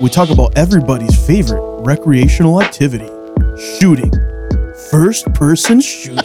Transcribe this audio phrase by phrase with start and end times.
[0.00, 3.08] we talk about everybody's favorite recreational activity
[3.78, 4.10] shooting.
[4.90, 6.24] First person shooting.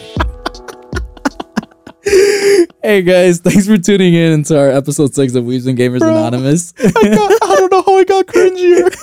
[2.82, 6.72] Hey guys, thanks for tuning in to our episode six of Weebs and Gamers Anonymous.
[6.78, 8.94] I, got, I don't know how I got cringier.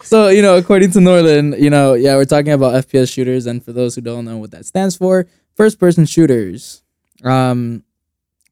[0.04, 3.64] so, you know, according to Norlan, you know, yeah, we're talking about FPS shooters, and
[3.64, 6.84] for those who don't know what that stands for, first person shooters.
[7.24, 7.82] Um,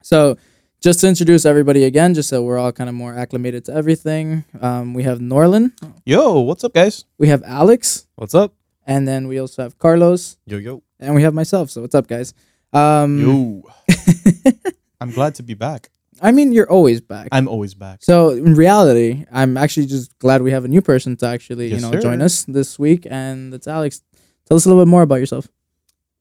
[0.02, 0.37] so
[0.80, 4.45] just to introduce everybody again, just so we're all kind of more acclimated to everything,
[4.60, 5.73] um, we have Norlan.
[6.04, 7.04] Yo, what's up, guys?
[7.18, 8.54] we have Alex, What's up?
[8.87, 10.82] and then we also have Carlos, Yo yo.
[11.01, 11.71] and we have myself.
[11.71, 12.32] So what's up, guys?
[12.73, 13.62] Um, Yo.
[15.01, 15.90] I'm glad to be back.
[16.21, 17.29] I mean, you're always back.
[17.30, 18.02] I'm always back.
[18.02, 21.80] So in reality, I'm actually just glad we have a new person to actually, Yes,
[21.80, 22.01] you know, sir.
[22.01, 24.02] join us this week, and it's Alex.
[24.46, 25.46] Tell us a little bit more about yourself.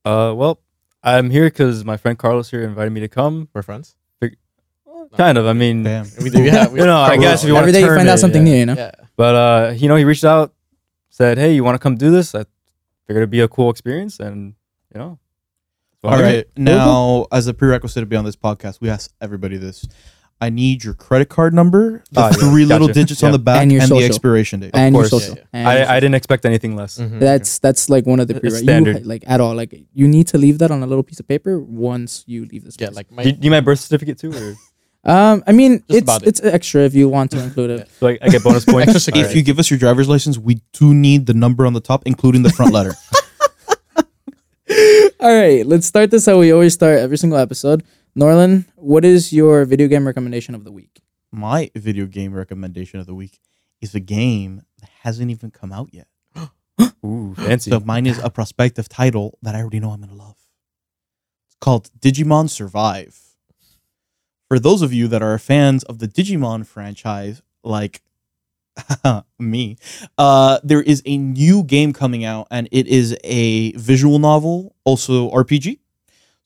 [0.05, 0.61] Uh, well,
[1.03, 3.49] I'm here because my friend Carlos here invited me to come.
[3.53, 3.95] We're friends.
[5.15, 5.45] Kind of.
[5.47, 6.05] I mean, Damn.
[6.21, 6.43] We do.
[6.43, 6.67] Yeah.
[6.67, 8.53] We you know, I guess if you want Every to you find out something yeah.
[8.53, 8.75] new, you know.
[8.75, 8.91] Yeah.
[9.15, 10.53] But uh, you know, he reached out,
[11.09, 12.45] said, "Hey, you want to come do this?" I
[13.07, 14.53] figured it'd be a cool experience, and
[14.93, 15.17] you know.
[16.01, 16.35] so All I'm here.
[16.37, 16.45] right.
[16.57, 19.87] Now, as a prerequisite to be on this podcast, we ask everybody this.
[20.39, 22.33] I need your credit card number, the Ah, yeah.
[22.33, 22.99] three little Gotcha.
[22.99, 24.69] digits on the back, And and, the expiration date.
[24.75, 25.09] and your course.
[25.09, 25.35] social.
[25.35, 26.99] Yeah, And I, I didn't expect anything less.
[26.99, 27.19] Mhm.
[27.19, 28.99] That's that's like one of the It's pre standard.
[28.99, 29.55] You, like at all.
[29.55, 32.65] Like you need to leave that on a little piece of paper once you leave
[32.65, 32.75] this.
[32.79, 32.89] yeah.
[32.89, 32.97] place.
[32.97, 33.23] Like my.
[33.23, 34.53] Do you need my birth certificate too, or
[35.07, 36.27] um, I mean, Just it's about it.
[36.27, 37.89] it's extra if you want to include it.
[37.99, 38.89] do I, I get bonus points?
[38.89, 39.29] Extra security.
[39.31, 42.03] If you give us your driver's license, we do need the number on the top,
[42.05, 42.93] including the front letter.
[45.19, 47.83] All right, let's start this how we always start every single episode.
[48.17, 50.99] Norlan, what is your video game recommendation of the week?
[51.31, 53.39] My video game recommendation of the week
[53.81, 56.07] is a game that hasn't even come out yet.
[57.05, 57.71] Ooh, fancy.
[57.71, 60.35] So mine is a prospective title that I already know I'm gonna love.
[61.47, 63.19] It's called Digimon Survive.
[64.47, 68.01] For those of you that are fans of the Digimon franchise, like
[69.39, 69.77] me,
[70.17, 75.29] uh, there is a new game coming out, and it is a visual novel, also
[75.31, 75.79] RPG.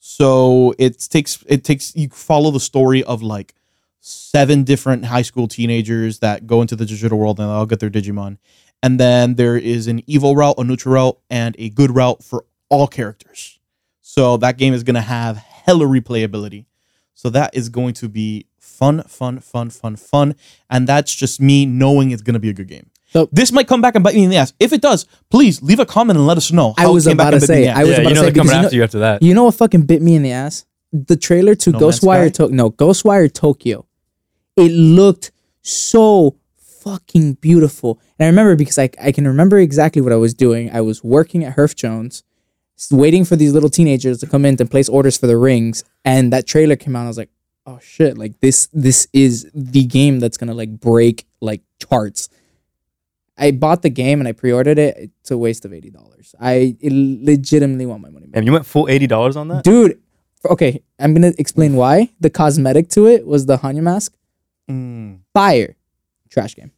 [0.04, 3.54] So it takes it takes you follow the story of like
[4.00, 7.88] seven different high school teenagers that go into the digital world and they'll get their
[7.88, 8.38] Digimon.
[8.82, 12.44] And then there is an evil route, a neutral route, and a good route for
[12.68, 13.60] all characters.
[14.00, 16.64] So that game is gonna have hella replayability.
[17.22, 20.34] So that is going to be fun, fun, fun, fun, fun.
[20.68, 22.90] And that's just me knowing it's gonna be a good game.
[23.12, 24.52] So- this might come back and bite me in the ass.
[24.58, 26.74] If it does, please leave a comment and let us know.
[26.76, 27.80] I how it was came back about and to bit me in say.
[27.80, 28.98] I was yeah, about you to know say they're coming you know- after you after
[28.98, 29.22] that.
[29.22, 30.64] You know what fucking bit me in the ass?
[30.92, 32.46] The trailer to No Ghostwire Sky?
[32.48, 33.86] to- no Ghostwire Tokyo.
[34.56, 35.30] It looked
[35.60, 38.00] so fucking beautiful.
[38.18, 40.72] And I remember because I I can remember exactly what I was doing.
[40.72, 42.24] I was working at Herff Jones,
[42.90, 46.32] waiting for these little teenagers to come in to place orders for the rings, and
[46.32, 47.04] that trailer came out.
[47.04, 47.30] I was like,
[47.66, 48.18] oh shit!
[48.18, 52.28] Like this this is the game that's gonna like break like charts.
[53.38, 54.96] I bought the game and I pre-ordered it.
[54.98, 56.34] It's a waste of eighty dollars.
[56.40, 59.64] I legitimately want my money back And you went full eighty dollars on that?
[59.64, 59.98] dude
[60.50, 64.12] okay i'm gonna explain why the cosmetic to it was the Hannya mask
[64.68, 65.20] Mm.
[65.32, 65.76] fire
[66.30, 66.72] trash game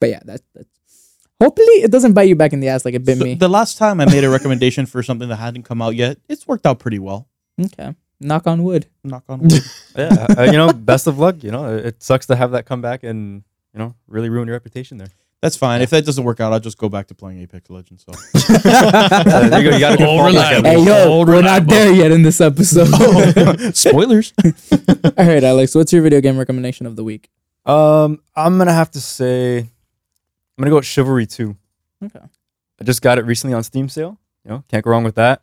[0.00, 3.04] but yeah that's that's hopefully it doesn't bite you back in the ass like it
[3.04, 5.82] bit So me the last time I made a recommendation for something that hadn't come
[5.82, 7.28] out yet, it's worked out pretty well.
[7.62, 9.52] okay knock on wood Knock on wood.
[9.96, 11.42] Yeah, uh, you know, best of luck.
[11.42, 13.42] You know, it it sucks to have that come back and
[13.72, 15.08] you know really ruin your reputation there.
[15.42, 15.80] That's fine.
[15.80, 18.04] If that doesn't work out, I'll just go back to playing Apex Legends.
[18.04, 18.12] So
[18.64, 19.76] Uh, there you go.
[19.76, 20.26] You got a good All fallback
[20.62, 20.70] reliable.
[20.70, 21.70] hey yo Old we're not reliable.
[21.70, 22.86] there yet in this episode
[23.74, 24.32] spoilers.
[24.44, 27.30] all right alex what's your video game recommendation of the week
[27.64, 29.66] Um, I'm gonna have to say, I'm
[30.58, 31.56] gonna go with Chivalry 2.
[32.04, 32.20] okay
[32.80, 34.18] I just got it recently on Steam sale.
[34.44, 35.42] You know, can't go wrong with that.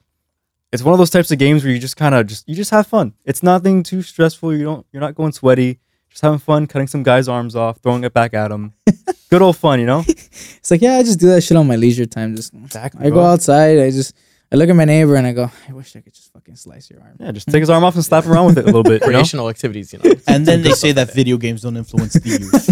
[0.73, 2.71] It's one of those types of games where you just kind of just you just
[2.71, 3.13] have fun.
[3.25, 4.53] It's nothing too stressful.
[4.53, 5.79] You don't you're not going sweaty.
[6.09, 8.73] Just having fun, cutting some guy's arms off, throwing it back at him.
[9.29, 9.99] Good old fun, you know.
[10.07, 13.05] it's like yeah i just do that shit on my leisure time just Exactly.
[13.05, 14.15] i go outside i just
[14.51, 16.89] i look at my neighbor and i go i wish i could just fucking slice
[16.89, 18.83] your arm Yeah, just take his arm off and slap around with it a little
[18.83, 19.01] bit.
[19.01, 19.19] You know?
[19.19, 20.13] Recreational activities, you know.
[20.27, 22.67] And then they say that video games don't influence the youth.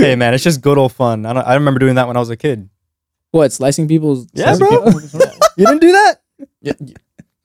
[0.00, 1.24] hey man, it's just good old fun.
[1.26, 2.68] I don't, I remember doing that when I was a kid.
[3.32, 5.00] What slicing people's Yeah, slicing bro.
[5.00, 5.20] people?
[5.56, 6.22] You didn't do that?
[6.62, 6.94] Yeah, yeah.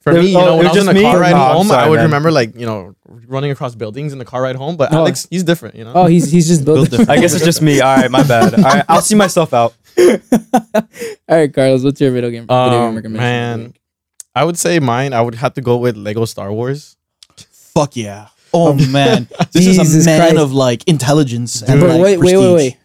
[0.02, 1.34] For There- me, you oh, know, it when I was was in the car ride
[1.34, 2.06] I'm home, sorry, I would man.
[2.06, 2.96] remember like you know
[3.28, 4.78] running across buildings in the car ride home.
[4.78, 4.98] But Oh.
[4.98, 5.94] Alex, he's different, you know.
[5.96, 7.10] oh he's he's just built Built different.
[7.10, 7.82] I guess it's just me.
[7.82, 8.54] All right, my bad.
[8.54, 9.74] All right, I'll see myself out.
[9.98, 10.84] All
[11.28, 13.18] right, Carlos, what's your video game, video game Um, recommendation?
[13.62, 13.74] man,
[14.36, 15.12] I would say mine.
[15.14, 16.96] I would have to go with Lego Star Wars.
[17.74, 18.28] Fuck yeah.
[18.54, 20.38] Oh man, this is a man Christ.
[20.38, 22.78] of like intelligence and like wait, wait, wait, wait.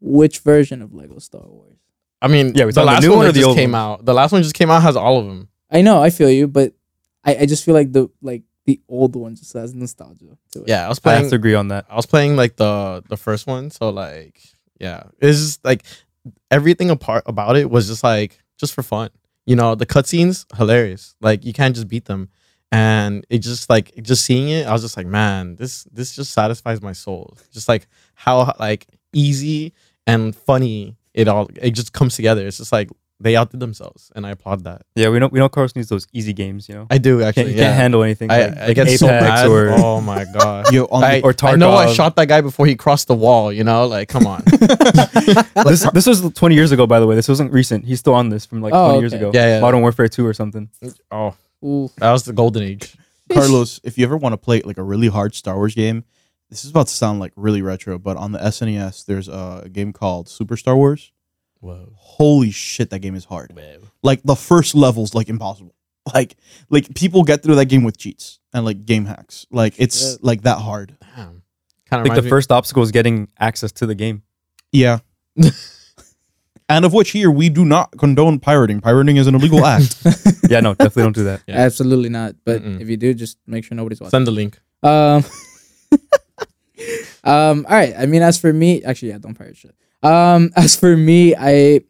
[0.00, 1.71] Which version of Lego Star Wars?
[2.22, 3.48] I mean, Yeah, we the talking the last new one one or that the just
[3.48, 3.80] old came one?
[3.80, 4.04] out.
[4.04, 5.48] The last one just came out has all of them.
[5.70, 6.72] I know, I feel you, but
[7.24, 10.68] I, I just feel like the like the old one just has nostalgia to it.
[10.68, 11.30] Yeah, I was I have playing.
[11.30, 11.86] to agree on that.
[11.90, 14.40] I was playing like the the first one, so like
[14.80, 15.82] yeah, it's just like
[16.50, 19.10] everything apart about it was just like just for fun.
[19.46, 21.14] You know, the cutscenes hilarious.
[21.20, 22.28] Like you can't just beat them,
[22.70, 26.32] and it just like just seeing it, I was just like, man, this this just
[26.32, 27.36] satisfies my soul.
[27.52, 29.72] Just like how like easy
[30.06, 32.46] and funny it all it just comes together.
[32.46, 32.88] It's just like
[33.22, 34.82] they outdid themselves, and I applaud that.
[34.96, 36.68] Yeah, we know we know Carlos needs those easy games.
[36.68, 37.64] You know, I do can't, you yeah.
[37.64, 38.30] can't handle anything.
[38.30, 39.48] I, like, I like get so Apex mad.
[39.48, 40.72] or oh my god.
[40.72, 43.14] Yo, on I, the, or I know I shot that guy before he crossed the
[43.14, 43.52] wall.
[43.52, 44.42] You know, like come on.
[45.64, 47.14] this this was 20 years ago, by the way.
[47.14, 47.84] This wasn't recent.
[47.84, 49.30] He's still on this from like Oh, 20 years ago.
[49.32, 49.60] Yeah, yeah.
[49.60, 50.68] Modern Warfare 2 or something.
[51.10, 51.90] oh, Ooh.
[51.98, 52.96] that was the golden age.
[53.32, 56.04] Carlos, if you ever want to play like a really hard Star Wars game,
[56.52, 59.90] this is about to sound like really retro, but on the SNES, there's a game
[59.90, 61.10] called Super Star Wars.
[61.60, 61.92] Whoa.
[61.96, 63.58] Holy shit, that game is hard.
[64.02, 65.74] Like the first level's like impossible.
[66.12, 66.36] Like
[66.68, 69.46] like people get through that game with cheats and like game hacks.
[69.52, 70.24] Like it's Shit.
[70.24, 70.96] like that hard.
[71.14, 71.44] Damn.
[71.88, 74.24] Kind of Like the first obstacle is getting access to the game.
[74.72, 74.98] Yeah.
[76.68, 78.80] and of which here we do not condone pirating.
[78.80, 79.96] Pirating is an illegal act.
[80.50, 81.42] Yeah, no, definitely don't do that.
[81.46, 81.58] Yeah.
[81.58, 82.34] Absolutely not.
[82.44, 82.80] But Mm-mm.
[82.80, 84.10] if you do, just make sure nobody's watching.
[84.10, 84.60] Send the link.
[84.82, 85.24] Um,
[87.24, 87.66] um.
[87.68, 87.94] All right.
[87.96, 89.74] I mean, as for me, actually, yeah, don't pirate shit.
[90.02, 90.50] Um.
[90.56, 91.82] As for me, I,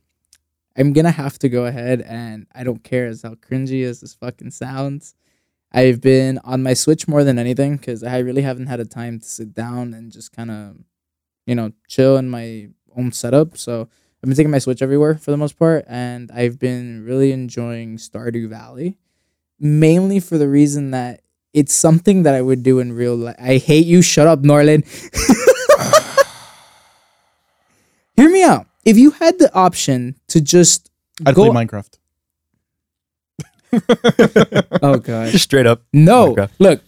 [0.77, 4.15] I'm gonna have to go ahead and I don't care as how cringy as this
[4.15, 5.15] fucking sounds.
[5.73, 9.21] I've been on my Switch more than anything because I really haven't had a time
[9.21, 10.77] to sit down and just kind of,
[11.47, 13.57] you know, chill in my own setup.
[13.57, 17.33] So I've been taking my Switch everywhere for the most part, and I've been really
[17.33, 18.99] enjoying Stardew Valley,
[19.59, 21.23] mainly for the reason that
[21.53, 23.37] it's something that I would do in real life.
[23.39, 24.03] I hate you.
[24.03, 24.85] Shut up, Norlan.
[28.17, 28.67] Hear me out.
[28.85, 30.91] If you had the option to just
[31.25, 31.99] I'd go, play Minecraft.
[34.83, 35.83] oh god, Just straight up.
[35.93, 36.35] no.
[36.35, 36.51] Minecraft.
[36.59, 36.83] Look,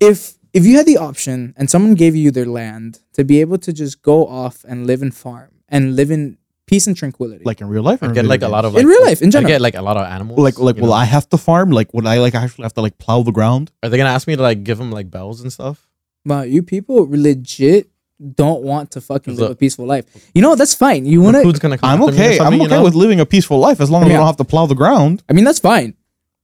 [0.00, 3.58] if if you had the option and someone gave you their land to be able
[3.58, 6.38] to just go off and live and farm and live in
[6.68, 8.64] peace and tranquility, Like in real life, or I in get video like a lot
[8.64, 9.46] of like, In real life, in general.
[9.46, 9.58] I general.
[9.58, 10.38] get like a lot of animals.
[10.38, 10.94] like like you will know?
[11.04, 11.70] I have to farm?
[11.70, 13.72] Like would I like actually have to like plow the ground?
[13.82, 15.78] Are they gonna ask me to like give them like bells and stuff?
[16.24, 17.88] but you people legit
[18.34, 20.04] don't want to fucking live a peaceful life.
[20.34, 21.06] You know that's fine.
[21.06, 21.42] You wanna?
[21.42, 22.38] food's gonna come I'm after me or okay.
[22.40, 22.82] I'm okay you know?
[22.82, 24.18] with living a peaceful life as long as I Yeah.
[24.18, 25.22] don't have to plow the ground.
[25.28, 25.94] I mean, that's fine.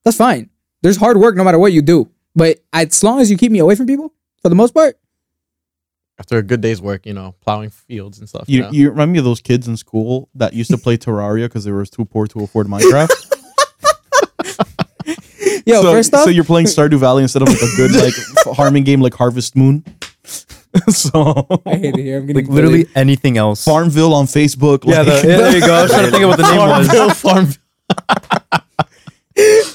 [0.05, 0.51] That's fine.
[0.83, 2.09] There's hard work no matter what you do.
[2.37, 4.13] But as long as you keep me away from people,
[4.43, 4.97] for the most part,
[6.19, 8.45] after a good day's work, you know, plowing fields and stuff.
[8.47, 8.71] You, You, know?
[8.71, 11.73] you remind me of those kids in school that used to play Terraria because they
[11.73, 13.11] were too poor to afford Minecraft.
[15.67, 18.15] yo, so, first off, so you're playing Stardew Valley instead of like a good like
[18.57, 19.85] farming game like Harvest Moon.
[20.89, 22.19] so I hate it here.
[22.19, 23.65] I'm getting Like literally anything else.
[23.65, 24.85] Farmville on Facebook.
[24.85, 25.75] Yeah, like, the, yeah, there you go.
[25.75, 27.21] I was trying to think of what the name was.
[27.21, 27.63] Farmville,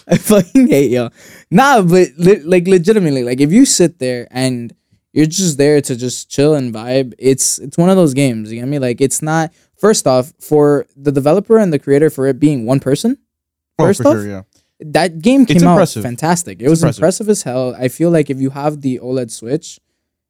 [0.07, 1.12] I fucking hate y'all.
[1.51, 4.73] Nah, but li- like legitimately, like if you sit there and
[5.13, 8.51] you're just there to just chill and vibe, it's it's one of those games.
[8.51, 8.80] You get me?
[8.80, 9.51] Like it's not.
[9.78, 13.18] First off, for the developer and the creator, for it being one person,
[13.80, 14.42] Oh, first for off, sure, yeah.
[14.81, 16.61] that game came out fantastic.
[16.61, 16.99] It was impressive.
[16.99, 17.30] impressive.
[17.30, 17.75] as hell.
[17.80, 19.80] I feel like if you have the OLED Switch,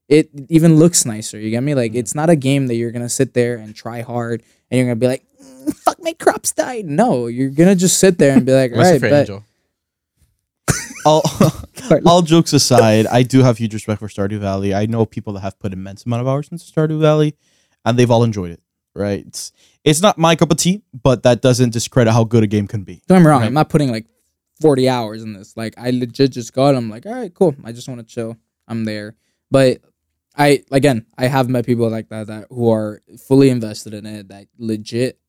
[0.07, 1.39] it even looks nicer.
[1.39, 1.73] You get me?
[1.73, 4.85] Like it's not a game that you're gonna sit there and try hard and you're
[4.87, 8.45] gonna be like, "Mm, "Fuck, my crops died." No, you're gonna just sit there and
[8.45, 9.03] be like, "All right, if.
[9.03, 9.43] Angel.
[11.05, 11.23] All,
[12.05, 14.73] all jokes aside, I do have huge respect for Stardew Valley.
[14.73, 17.35] I know people that have put immense amount of hours into Stardew Valley,
[17.85, 18.61] and they've all enjoyed it.
[18.95, 19.25] Right?
[19.25, 19.51] It's
[19.83, 22.83] it's not my cup of tea, but that doesn't discredit how good a game can
[22.83, 23.01] be.
[23.07, 23.43] Don't get me wrong.
[23.43, 24.07] I'm not putting like
[24.61, 25.55] 40 hours in this.
[25.55, 26.75] Like I legit just got.
[26.75, 27.55] I'm like, all right, cool.
[27.63, 28.35] I just want to chill.
[28.67, 29.15] I'm there.
[29.51, 29.81] But
[30.35, 34.27] I again, I have met people like that that who are fully invested in it
[34.29, 35.19] that legit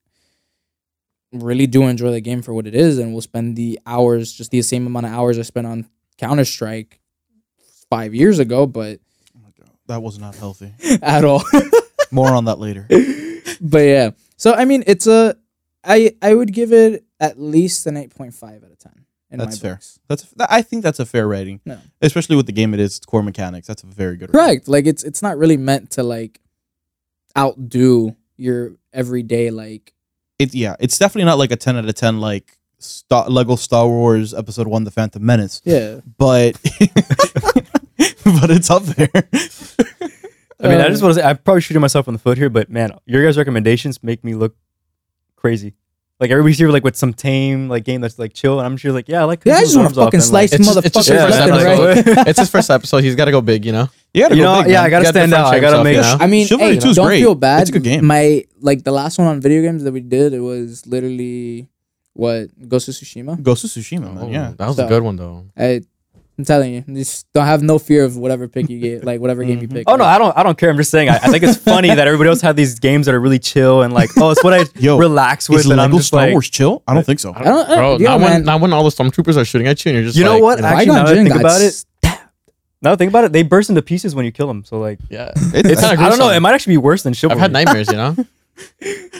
[1.32, 4.50] really do enjoy the game for what it is and will spend the hours just
[4.50, 5.86] the same amount of hours I spent on
[6.18, 7.00] Counter Strike
[7.88, 9.00] five years ago, but
[9.36, 10.72] Oh that was not healthy.
[11.02, 11.42] at all.
[12.10, 12.86] More on that later.
[13.60, 14.10] but yeah.
[14.36, 15.36] So I mean it's a
[15.84, 19.68] I I would give it at least an 8.5 out of 10 in That's my
[19.68, 19.74] fair.
[19.74, 20.00] books.
[20.08, 21.60] That's I think that's a fair rating.
[21.64, 21.78] No.
[22.00, 23.66] Especially with the game it is, its core mechanics.
[23.66, 24.40] That's a very good rating.
[24.48, 24.68] Correct.
[24.68, 26.40] Like it's it's not really meant to like
[27.36, 29.92] outdo your everyday like
[30.40, 33.86] It yeah, it's definitely not like a ten out of ten like Star, Lego Star
[33.86, 36.00] Wars Episode One: The Phantom Menace, yeah.
[36.18, 36.52] but
[38.24, 39.10] but it's up there.
[40.62, 42.38] I mean, I Uh, just want to say, I'm probably shooting myself in the foot
[42.38, 44.54] here, but man, your guys' recommendations make me look
[45.36, 45.74] crazy.
[46.20, 48.92] Like everybody's here like with some tame like game that's like chill, and I'm sure
[48.92, 49.42] like yeah, I like.
[49.44, 51.28] Yeah, I cutting just want to fucking slice Like, It's just- it's just motherfuckers your
[51.28, 52.16] first episode.
[52.16, 52.28] right.
[52.28, 53.04] it's his first episode.
[53.04, 53.88] He's got to go big, you know.
[54.12, 54.84] You gotta you go know, big, yeah, man.
[54.86, 55.46] I gotta You gotta stand out.
[55.46, 55.96] I differentiate gotta yourself, make.
[55.96, 56.24] you know?
[56.24, 57.20] I mean, Chivalry hey, 2 is don't great.
[57.20, 57.60] feel bad.
[57.62, 58.04] It's a good game.
[58.06, 61.68] My like the last one on video games that we did, it was literally
[62.14, 63.40] what Ghost of Tsushima.
[63.42, 64.18] Ghost of Tsushima, man.
[64.20, 65.46] Oh, Yeah, that was So- a good one though.
[65.56, 65.80] I
[66.38, 69.44] I'm telling you, just don't have no fear of whatever pick you get, like whatever
[69.44, 69.72] game you Mhm.
[69.74, 69.84] pick.
[69.86, 70.34] Oh no, I don't.
[70.38, 70.70] I don't care.
[70.70, 71.10] I'm just saying.
[71.10, 73.82] I, I think it's funny that everybody else had these games that are really chill
[73.82, 76.22] and like, oh, it's what I Yo, relax Is with, and I'm Lego just Star
[76.22, 76.82] like, Wars chill?
[76.88, 77.34] I don't think so.
[77.36, 78.30] I don't, I Bro, don't, yo, not man.
[78.32, 80.32] when not when all the stormtroopers are shooting at you and you're just You know
[80.34, 80.58] like, what?
[80.58, 81.89] you know, Actually, now that I Qui-Gon Jinn think got about it, stabbed.
[82.82, 84.64] Now think about it, they burst into pieces when you kill them.
[84.64, 86.30] So like, yeah, It's- it's, kinda I don't know.
[86.30, 87.36] It might actually be worse than chivalry.
[87.36, 88.16] I've had nightmares, you know.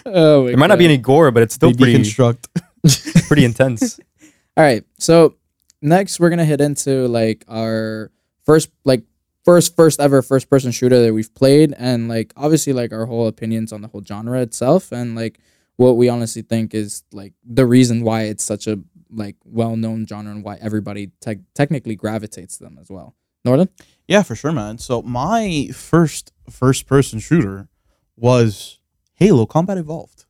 [0.07, 2.47] Oh, my There might not be any gore, but it's still They pretty deconstruct.
[3.27, 3.99] pretty intense.
[4.57, 4.85] All right.
[4.99, 5.37] So
[5.83, 8.11] next we're gonna hit into like our
[8.45, 9.03] first like
[9.45, 13.27] first first ever first person shooter that we've played and like obviously like our whole
[13.29, 15.39] opinions on the whole genre itself and like
[15.77, 18.79] what we honestly think is like the reason why it's such a
[19.11, 23.15] like well known genre and why everybody tech technically gravitates to them as well.
[23.47, 23.69] Norlan?
[24.07, 24.79] Yeah, for sure, man.
[24.79, 27.69] So my first first person shooter
[28.17, 28.79] was
[29.15, 30.25] Halo Combat Evolved.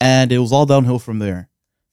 [0.00, 1.48] And it was all downhill from there.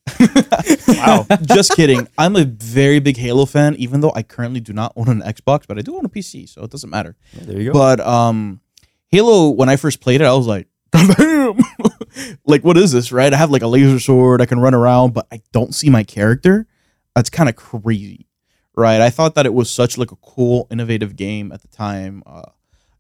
[0.87, 1.25] Wow.
[1.43, 2.07] Just kidding.
[2.17, 5.65] I'm a very big Halo fan, even though I currently do not own an Xbox,
[5.67, 7.15] but I do own a PC, so it doesn't matter.
[7.33, 7.73] Yeah, there you go.
[7.73, 8.61] But um
[9.09, 11.57] Halo, when I first played it, I was like, damn.
[12.45, 13.33] like, what is this, right?
[13.33, 16.03] I have like a laser sword, I can run around, but I don't see my
[16.03, 16.67] character.
[17.15, 18.27] That's kind of crazy,
[18.79, 19.01] right?
[19.01, 22.23] I thought that it was such like a cool, innovative game at the time.
[22.25, 22.43] Uh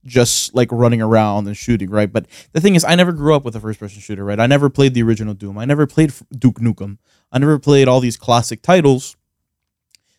[0.05, 2.11] just like running around and shooting, right?
[2.11, 4.39] But the thing is, I never grew up with a first-person shooter, right?
[4.39, 5.57] I never played the original Doom.
[5.57, 6.97] I never played Duke Nukem.
[7.31, 9.15] I never played all these classic titles.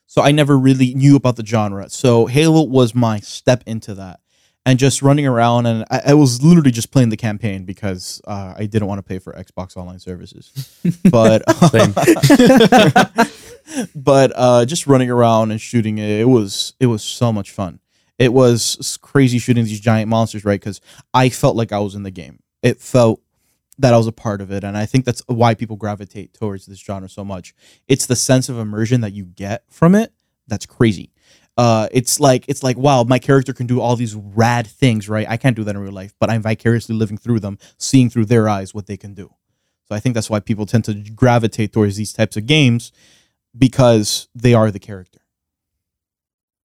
[0.06, 1.88] So I never really knew about the genre.
[1.88, 4.20] So Halo was my step into that.
[4.66, 8.54] And just running around, and I, I was literally just playing the campaign because uh,
[8.58, 10.52] I didn't want to pay for Xbox Online services.
[11.10, 11.42] But.
[13.94, 17.80] but uh, just running around and shooting it, it was it was so much fun.
[18.18, 20.60] It was crazy shooting these giant monsters, right?
[20.60, 20.80] Because
[21.14, 22.40] I felt like I was in the game.
[22.62, 23.22] It felt
[23.78, 26.66] that I was a part of it, and I think that's why people gravitate towards
[26.66, 27.54] this genre so much.
[27.88, 30.12] It's the sense of immersion that you get from it
[30.50, 31.10] that's crazy.
[31.56, 35.26] Uh, it's like it's like wow, my character can do all these rad things, right?
[35.28, 38.26] I can't do that in real life, but I'm vicariously living through them, seeing through
[38.26, 39.34] their eyes what they can do.
[39.88, 42.92] So I think that's why people tend to gravitate towards these types of games
[43.56, 45.20] because they are the character.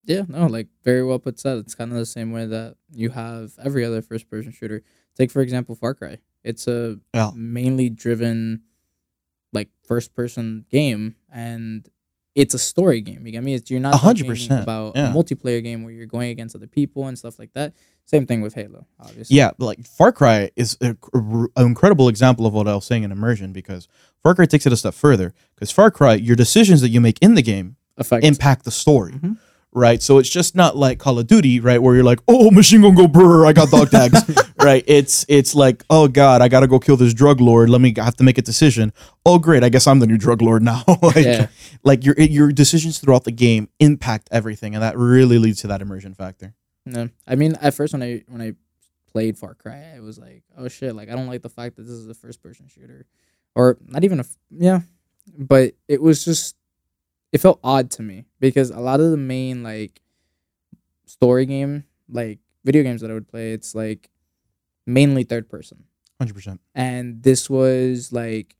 [0.04, 1.58] Yeah, no, like very well put said.
[1.58, 4.82] It's kind of the same way that you have every other first person shooter.
[5.16, 6.18] Take for example Far Cry.
[6.44, 7.30] It's a Yeah.
[7.34, 8.62] mainly driven
[9.52, 11.88] like first person game and
[12.36, 13.26] it's a story game.
[13.26, 13.54] You get me?
[13.54, 15.10] It's you're not A hundred talking percent, about yeah.
[15.10, 17.72] a multiplayer game where you're going against other people and stuff like that.
[18.04, 19.36] Same thing with Halo, obviously.
[19.36, 20.96] Yeah, like Far Cry is an
[21.56, 23.88] incredible example of what I was saying in immersion because
[24.22, 25.34] Far Cry takes it a step further.
[25.56, 28.24] Because Far Cry, your decisions that you make in the game Effect.
[28.24, 29.38] impact the story, Mhm.
[29.76, 30.02] Right?
[30.02, 32.94] So it's just not like Call of Duty, right, where you're like, oh, machine gun
[32.94, 34.18] go brr, I got dog tags,
[34.60, 34.82] right?
[34.88, 37.68] It's it's like, oh god, I gotta go kill this drug lord.
[37.70, 38.92] Let me I have to make a decision.
[39.24, 40.82] Oh great, I guess I'm the new drug lord now.
[41.02, 41.46] like, Yeah.
[41.84, 45.82] like your your decisions throughout the game impact everything, and that really leads to that
[45.82, 46.54] immersion factor.
[46.86, 48.54] No, I mean, at first when I when I
[49.12, 51.82] played Far Cry, I was like, oh shit, like I don't like the fact that
[51.82, 53.06] this is a first person shooter,
[53.54, 54.80] or not even a yeah,
[55.36, 56.56] but it was just
[57.32, 60.00] it felt odd to me because a lot of the main like
[61.06, 64.10] story game like video games that I would play, it's like
[64.86, 65.84] mainly third person,
[66.20, 66.60] Hundred percent.
[66.74, 68.54] and this was like,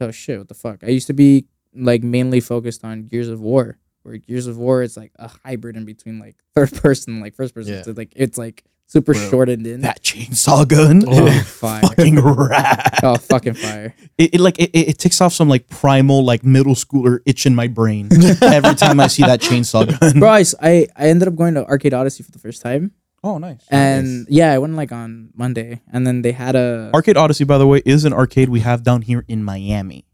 [0.00, 0.82] oh shit, what the fuck?
[0.84, 4.82] I used to be like mainly focused on Gears of War, where Gears of War
[4.82, 7.74] is like a hybrid in between like third person, like first person.
[7.74, 7.82] Yeah.
[7.82, 9.80] So like it's like super Bro, shortened in.
[9.82, 11.82] That chainsaw gun, oh, fire!
[11.82, 13.00] fucking rad.
[13.02, 13.94] Oh, fucking fire!
[14.18, 17.54] it, it like it, it ticks off some like primal like middle schooler itch in
[17.54, 18.08] my brain
[18.42, 20.20] every time I see that chainsaw gun.
[20.20, 23.64] Bro, I ended up going to Arcade Odyssey for the first time, Oh, nice.
[23.70, 27.58] and yeah, I went like on Monday, and then they had a Arcade Odyssey, by
[27.58, 30.04] the way, is an arcade we have down here in Miami,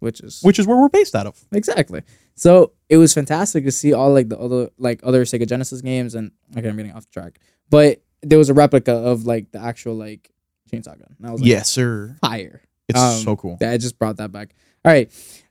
[0.00, 1.38] which is which is where we're based out of.
[1.52, 2.02] Exactly.
[2.42, 6.16] So it was fantastic to see all like the other like other Sega Genesis games
[6.16, 7.38] and okay, I'm getting off track.
[7.70, 10.28] But there was a replica of like the actual like
[10.68, 11.14] chainsaw gun.
[11.18, 12.16] And I was like, Yes, sir.
[12.20, 12.60] fire.
[12.88, 13.58] It's Um, so cool.
[13.62, 14.56] I just brought that back.
[14.84, 15.08] All right.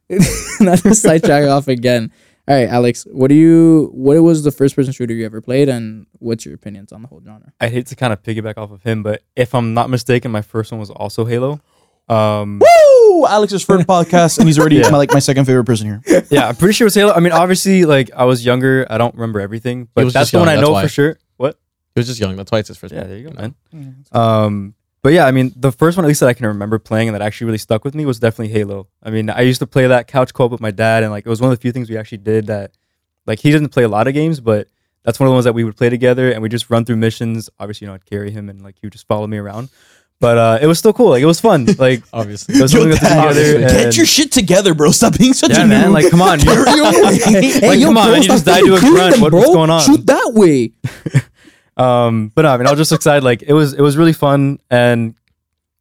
[0.60, 2.12] Not to sidetrack off again.
[2.46, 5.70] All right, Alex, what do you what was the first person shooter you ever played
[5.70, 7.54] and what's your opinions on the whole genre?
[7.62, 10.42] I hate to kind of piggyback off of him, but if I'm not mistaken, my
[10.42, 11.62] first one was also Halo.
[12.10, 12.91] Um, Woo!
[13.28, 14.90] Alex's first podcast, and he's already Yeah.
[14.90, 16.24] my like my second favorite person here.
[16.30, 17.14] yeah, I'm pretty sure it was Halo.
[17.14, 20.32] I mean, obviously, like I was younger, I don't remember everything, but was that's just
[20.34, 20.84] the one I know why.
[20.84, 21.18] for sure.
[21.38, 21.58] What?
[21.96, 22.36] He was just young.
[22.36, 22.94] That's why it's his first.
[22.94, 23.54] Yeah, one, there you go, know?
[23.74, 24.06] man.
[24.12, 27.08] Um, but yeah, I mean, the first one at least that I can remember playing
[27.08, 28.88] and that actually really stuck with me was definitely Halo.
[29.02, 31.30] I mean, I used to play that couch co-op with my dad, and like it
[31.30, 32.72] was one of the few things we actually did that,
[33.26, 34.68] like, he didn't play a lot of games, but
[35.04, 36.98] that's one of the ones that we would play together, and we just run through
[36.98, 37.50] missions.
[37.60, 39.70] Obviously, you know, I'd carry him, and like he would just follow me around.
[40.22, 41.10] But uh, it was still cool.
[41.10, 41.66] Like it was fun.
[41.78, 42.56] Like Obviously.
[42.56, 43.60] it was something we got to do Dad, together.
[43.74, 44.92] Get and- your shit together, bro.
[44.92, 45.90] Stop being such yeah, a man.
[45.90, 45.94] noob.
[45.94, 46.40] Like come on.
[46.46, 47.18] you- Carry.
[47.60, 49.14] Hey, Like, yo, come on, bro, man, you just died to a fucking grunt.
[49.16, 49.82] them, What- what's going on?
[49.82, 50.72] Shoot that way.
[51.78, 53.24] Um, but no, I mean, I was just excited.
[53.24, 55.16] Like it was, it was really fun, and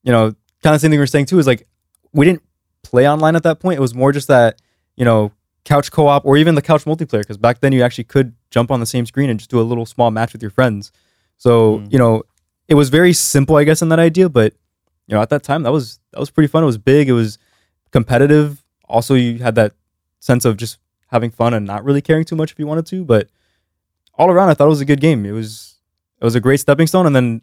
[0.02, 1.66] you know, kind of same thing we were saying too is like
[2.12, 2.42] we didn't
[2.82, 3.76] play online at that point.
[3.78, 4.60] It was more just that
[4.96, 5.32] you know
[5.64, 8.80] couch co-op or even the couch multiplayer because back then you actually could jump on
[8.80, 10.90] the same screen and just do a little small match with your friends.
[11.36, 11.92] So Mm.
[11.92, 12.22] you know,
[12.70, 14.30] it was very simple, I guess, in that idea.
[14.30, 14.54] But
[15.06, 16.62] you know, at that time, that was that was pretty fun.
[16.62, 17.08] It was big.
[17.08, 17.36] It was
[17.90, 18.64] competitive.
[18.88, 19.72] Also, you had that
[20.20, 23.04] sense of just having fun and not really caring too much if you wanted to.
[23.04, 23.28] But
[24.14, 25.26] all around, I thought it was a good game.
[25.26, 25.74] It was
[26.20, 27.06] it was a great stepping stone.
[27.06, 27.42] And then,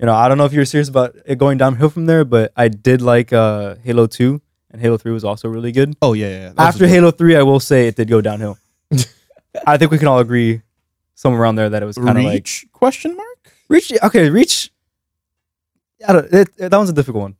[0.00, 2.52] you know, I don't know if you're serious about it going downhill from there, but
[2.56, 4.40] I did like uh, Halo Two
[4.70, 5.94] and Halo Three was also really good.
[6.00, 6.32] Oh yeah, yeah.
[6.32, 6.48] yeah.
[6.48, 8.58] That was After Halo Three, I will say it did go downhill.
[9.66, 10.62] I think we can all agree
[11.14, 13.33] somewhere around there that it was kind of like question mark.
[13.68, 13.92] Reach.
[14.02, 14.70] Okay, Reach.
[16.06, 17.36] I don't, it, it- that one's a difficult one.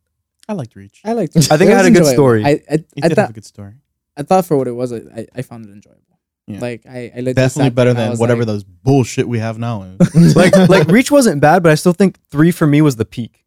[0.49, 1.01] I liked Reach.
[1.05, 1.37] I liked.
[1.37, 2.45] I think it had a good story.
[2.45, 3.75] I I, It I did have thought a good story.
[4.17, 6.01] I thought for what it was, I, I- I found it enjoyable.
[6.47, 6.61] Yeah.
[6.61, 9.97] Like I, I Definitely better than whatever like, those bullshit we have now.
[10.37, 13.45] like like Reach wasn't bad, but I still think three for me was the peak.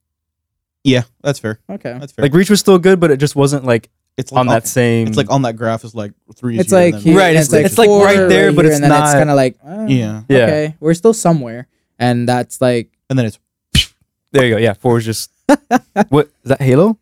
[0.83, 1.59] yeah, that's fair.
[1.69, 2.23] Okay, That's fair.
[2.23, 5.05] Like Reach was still good, but it just wasn't like it's like on that same.
[5.07, 6.57] It's like on that graph is like three.
[6.57, 8.91] it's like here, Right, and it's- it's like four right there, but it's and then
[8.91, 10.37] it's not- kind of like uh, yeah, Yeah.
[10.45, 11.67] okay, we're still somewhere,
[11.99, 13.39] and that's like and then it's
[14.31, 14.57] there you go.
[14.57, 15.31] Yeah, four was just
[16.09, 16.97] what is that Halo?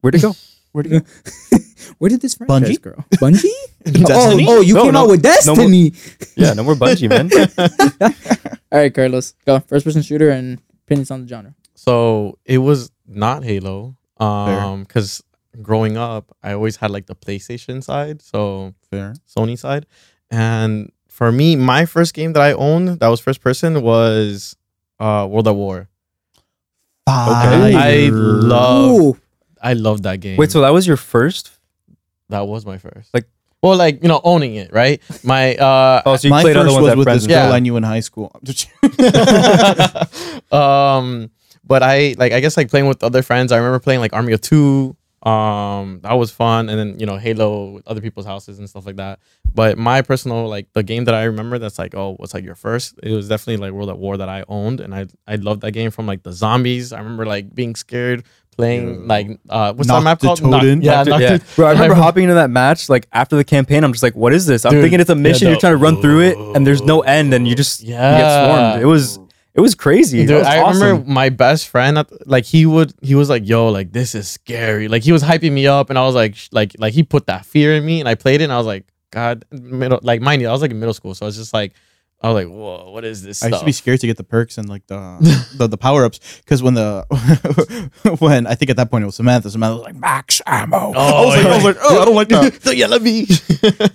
[0.00, 0.34] Where'd it go?
[0.72, 1.58] where'd it go?
[1.98, 2.82] where did this franchise Bungie?
[2.82, 3.04] grow?
[3.16, 3.44] Bungie?
[4.10, 5.92] oh, oh, you No, came no, out with no more- Destiny.
[6.36, 7.30] Yeah, no more Bungie, man.
[8.72, 11.54] All right, Carlos, go first person shooter and opinions on the genre.
[11.74, 13.96] So it was not Halo.
[14.18, 15.22] Um, because
[15.62, 19.14] growing up, I always had like the PlayStation side, so Fair.
[19.28, 19.86] Sony side,
[20.30, 24.56] and for me, my first game that I owned that was first person was
[24.98, 25.88] uh World at War.
[27.06, 27.72] Fire.
[27.76, 29.16] I love Ooh,
[29.62, 30.36] I love that game.
[30.36, 31.50] Wait, so that was your first?
[32.30, 33.12] that was my first.
[33.14, 33.28] Like-
[33.62, 35.00] well, like you know, owning it, right?
[35.22, 37.22] My uh, Oh, so you My played other first ones was with friends.
[37.26, 37.54] this girl Yeah.
[37.54, 38.30] I knew in high school.
[40.52, 41.30] um,
[41.66, 43.52] but I like I guess like playing with other friends.
[43.52, 44.96] I remember playing like Army of Two.
[45.26, 48.84] Um, that was fun, and then you know Halo with other people's houses and stuff
[48.86, 49.20] like that.
[49.54, 52.54] But my personal like the game that I remember that's like oh what's like your
[52.56, 52.98] first?
[53.02, 55.72] It was definitely like World at War that I owned, and I I loved that
[55.72, 56.92] game from like the zombies.
[56.92, 58.24] I remember like being scared
[58.56, 59.06] playing Yeah.
[59.06, 60.40] like uh what's that map called?
[60.40, 60.80] Noctitoden?
[60.80, 61.30] Noc- yeah, Nocti- yeah.
[61.38, 63.82] Nocti- Bro, I remember hopping into that match like after the campaign.
[63.82, 64.64] I'm just like, what is this?
[64.64, 65.46] I'm Dude, thinking it's a mission.
[65.46, 67.88] yeah, you're trying to run through it, and there's no end, and you just you
[67.88, 68.46] get Yeah.
[68.70, 68.82] swarmed.
[68.82, 69.18] It was
[69.54, 70.26] it was crazy.
[70.26, 70.82] Dude, was I awesome.
[70.82, 74.88] remember my best friend, like he would, he was like, "Yo, like this is scary."
[74.88, 77.26] Like he was hyping me up, and I was like, sh- like, like he put
[77.26, 80.20] that fear in me, and I played it, and I was like, God, middle, like
[80.20, 81.72] mind you, I was like in middle school, so I was just like,
[82.20, 84.24] I was like, whoa, what is this I used to be scared to get the
[84.24, 87.04] perks and like the the, the power ups because when the
[88.18, 90.92] when I think at that point it was Samantha, Samantha was like max ammo.
[90.94, 92.60] Oh, I Oh, was like, I was like, oh, I don't like that.
[92.62, 93.26] the yellow bee.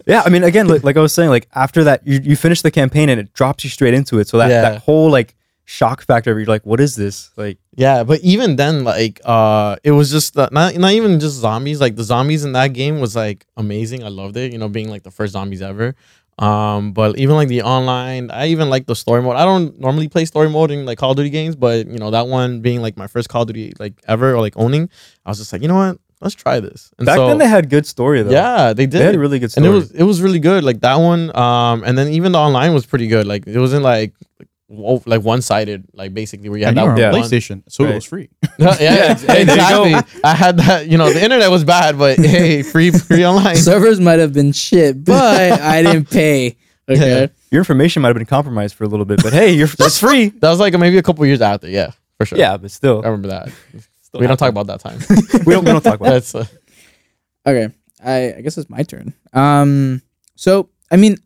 [0.06, 2.62] Yeah, I mean, again, like, like I was saying, like after that, you, you finish
[2.62, 4.28] the campaign and it drops you straight into it.
[4.28, 4.62] So that, Yeah.
[4.62, 5.36] that whole like
[5.70, 7.30] shock factor, you're like, what is this?
[7.38, 11.36] Like, yeah, but even then, like, uh, it was just the, not not even just
[11.36, 11.80] zombies.
[11.80, 14.04] Like the zombies in that game was like amazing.
[14.04, 14.52] I loved it.
[14.52, 15.96] You know, being like the first zombies ever.
[16.40, 19.36] Um, but even like the online, I even like the story mode.
[19.36, 22.12] I don't normally play story mode in like Call of Duty games, but you know
[22.12, 24.90] that one being like my first Call of Duty like ever or like owning,
[25.26, 26.92] I was just like, you know what, let's try this.
[26.98, 28.32] And back so, then they had good story though.
[28.32, 29.00] yeah, they did.
[29.00, 29.68] they had a really good story.
[29.68, 30.64] and it was it was really good.
[30.64, 33.28] Like that one, um, and then even the online was pretty good.
[33.28, 34.14] Like it wasn't like
[34.70, 37.20] like one sided, like basically where you had And you were that on Yeah.
[37.20, 37.30] one.
[37.30, 37.92] PlayStation, so Right.
[37.92, 38.30] it was free.
[38.60, 39.84] yeah, yeah, Hey, there you go.
[39.86, 40.20] exactly.
[40.24, 40.88] I had that.
[40.88, 43.56] You know, the internet was bad, but hey, free free online.
[43.56, 46.56] servers might have been shit, but I didn't pay.
[46.88, 50.00] Okay, Your information might have been compromised for a little bit, but hey, you're it's
[50.00, 50.30] free.
[50.30, 51.70] that was like maybe a couple years after.
[51.70, 52.38] Yeah, for sure.
[52.40, 53.50] Yeah, but still, I remember that.
[54.14, 54.98] we don't talk about that time.
[55.46, 56.08] we don't we don't talk about.
[56.08, 56.12] it.
[56.14, 56.46] That's uh,
[57.46, 57.74] okay.
[58.04, 59.14] I I guess it's my turn.
[59.34, 60.02] Um,
[60.36, 61.18] so I mean,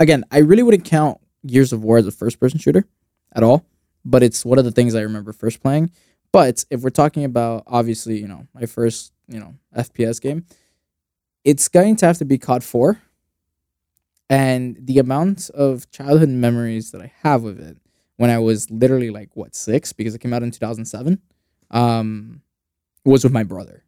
[0.00, 2.86] again, I really wouldn't count Gears of War as a first person shooter
[3.32, 3.64] at all,
[4.04, 5.90] but it's one of the things I remember first playing.
[6.32, 10.44] But if we're talking about obviously, you know, my first, you know, FPS game,
[11.44, 13.00] it's going to have to be COD 4.
[14.30, 17.76] And the amount of childhood memories that I have with it
[18.16, 21.20] when I was literally like what, 6 because it came out in 2007,
[21.70, 22.40] um
[23.04, 23.84] was with my brother.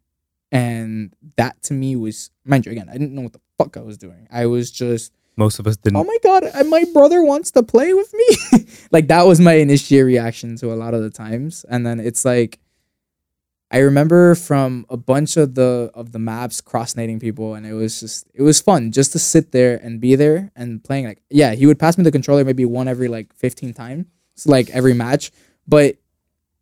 [0.51, 3.81] And that to me was mind you again, I didn't know what the fuck I
[3.81, 4.27] was doing.
[4.31, 5.97] I was just Most of us didn't.
[5.97, 9.53] oh my god uh, my brother wants to play with me like that was my
[9.53, 12.59] initial reaction to a lot of the times and then it's like
[13.69, 17.99] i remember from a bunch of the of the maps cross-nating people and it was
[17.99, 21.53] just it was fun just to sit there and be there and playing like yeah
[21.53, 24.05] he would pass me the controller maybe one every like 15 times
[24.45, 25.31] like every match
[25.67, 25.97] but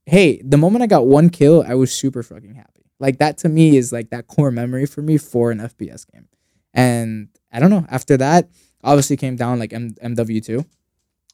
[0.06, 2.86] hey, the moment I got one kill, I was super fucking happy.
[3.00, 6.28] Like that to me is like that core memory for me for an FPS game.
[6.74, 7.86] And I don't know.
[7.90, 8.50] After that,
[8.86, 10.66] obviously came down like M- MW2,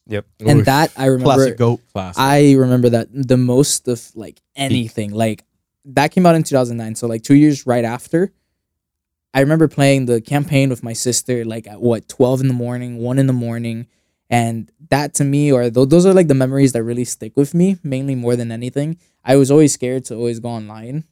[0.08, 0.26] Yep.
[0.40, 0.64] and Oof.
[0.66, 1.34] that I remember.
[1.34, 1.80] Classic goat.
[1.92, 2.20] classic.
[2.20, 5.12] I remember that the most of like anything.
[5.12, 5.44] Like
[5.84, 8.32] that came out in 2009, so like two years right after.
[9.34, 12.98] I remember playing the campaign with my sister like at what 12 in the morning,
[12.98, 13.86] 1 in the morning,
[14.28, 17.54] and that to me or th- those are like the memories that really stick with
[17.54, 18.98] me, mainly more than anything.
[19.24, 21.04] I was always scared to always go online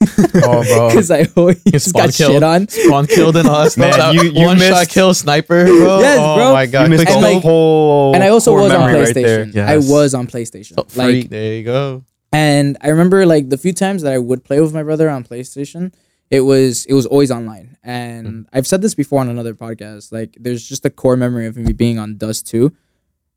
[0.44, 0.88] oh, bro.
[0.88, 2.68] because I always spawn got shit on.
[2.68, 3.90] Spawn killed and all that stuff.
[3.90, 6.00] Man, That you- you one shot kill sniper, bro.
[6.00, 6.52] Yes, oh bro.
[6.52, 6.84] my god.
[6.84, 9.46] You missed Quick the And, like- whole And I also was on memory right there.
[9.46, 9.66] PlayStation.
[9.66, 10.74] I was on PlayStation.
[10.74, 12.04] So like there you go.
[12.32, 15.24] And I remember like the few times that I would play with my brother on
[15.24, 15.92] PlayStation,
[16.30, 17.76] it was it was always online.
[17.82, 18.46] And mm.
[18.52, 20.12] I've said this before on another podcast.
[20.12, 22.72] Like there's just a core memory of me being on Dust 2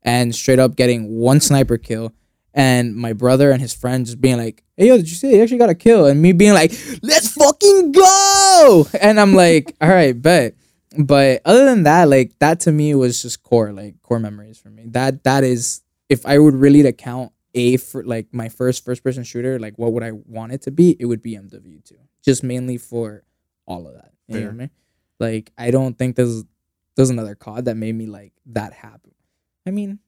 [0.02, 2.12] and straight up getting one sniper kill
[2.54, 5.40] and my brother and his friend just being like, Hey yo, did you see he
[5.40, 6.06] actually got a kill?
[6.06, 10.54] And me being like, Let's fucking go And I'm like, All right, bet.
[10.98, 14.68] But other than that, like that to me was just core, like core memories for
[14.68, 14.84] me.
[14.88, 19.02] That that is if I would really to count a for like my first first
[19.02, 20.96] person shooter, like what would I want it to be?
[20.98, 23.24] It would be MW2, just mainly for
[23.66, 24.12] all of that.
[24.28, 24.70] You know what I mean?
[25.18, 26.44] Like I don't think there's
[26.96, 29.16] there's another COD that made me like that happy.
[29.66, 29.98] I mean,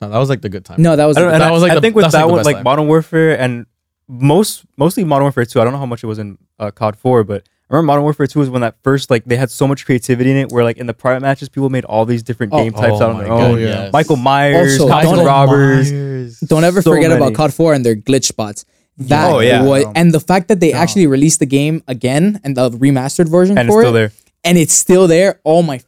[0.00, 0.82] No, that was like the good time.
[0.82, 2.14] no, that was I, don't, and That I, was like I the- think with that's
[2.14, 2.64] like that one, like time.
[2.64, 3.66] Modern Warfare and
[4.08, 5.60] most mostly Modern Warfare 2.
[5.60, 8.02] I don't know how much it was in uh, COD 4, but I remember Modern
[8.04, 10.52] Warfare 2 was when that first like they had so much creativity in it.
[10.52, 12.62] Where like in the private matches, people made all these different Oh.
[12.62, 13.58] game types out on their God, own.
[13.60, 13.92] yes.
[13.92, 15.90] Michael Myers, Also, Tyson don't- Robbers.
[15.90, 16.40] Myers.
[16.40, 17.20] don't ever so forget many.
[17.22, 18.64] about COD 4 and their glitch spots.
[18.98, 19.62] That Oh, yeah.
[19.62, 20.78] was, and the fact that they yeah.
[20.80, 24.12] actually released the game again and the remastered version and it's for still it, there.
[24.44, 25.40] and it's still there.
[25.44, 25.80] Oh my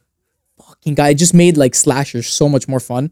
[0.61, 1.11] fucking god!
[1.11, 3.11] It just made like slashers so much more fun.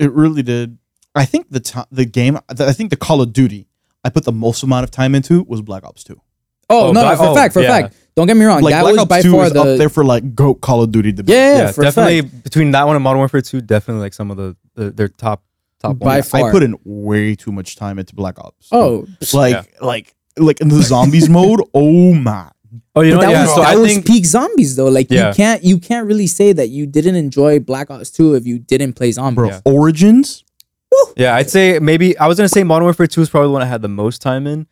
[0.00, 0.78] It really did.
[1.14, 2.38] I think the ti the game.
[2.48, 3.68] I think the Call of Duty
[4.04, 6.20] I put the most amount of time into was Black Ops Two.
[6.68, 7.80] Oh, Oh, no, Black- for a oh, fact, for a yeah.
[7.82, 7.96] fact.
[8.16, 8.62] Don't get me wrong.
[8.62, 10.60] Like that Black was Ops by Two far is the up there for like goat
[10.60, 11.12] Call of Duty.
[11.12, 11.34] debate.
[11.34, 12.44] yeah, Yeah, for a definitely fact.
[12.44, 15.42] between that one and Modern Warfare 2, definitely like some of the, the their top
[15.80, 16.28] top By ones.
[16.28, 16.48] far.
[16.48, 18.68] I put in way too much time into Black Ops.
[18.72, 21.60] Oh, like like like in the zombies mode.
[21.74, 22.50] Oh my
[23.00, 23.42] Oh, you know, that yeah.
[23.42, 24.88] was, so that I was think peak zombies though.
[24.88, 25.28] Like Yeah.
[25.28, 28.58] you can't you can't really say that you didn't enjoy Black Ops 2 if you
[28.58, 29.36] didn't play zombies.
[29.36, 29.48] bro!
[29.48, 29.60] Yeah.
[29.64, 30.44] Origins.
[31.16, 33.62] Yeah, I'd say maybe I was gonna say Modern Warfare Two is probably the one
[33.62, 34.66] I had the most time in.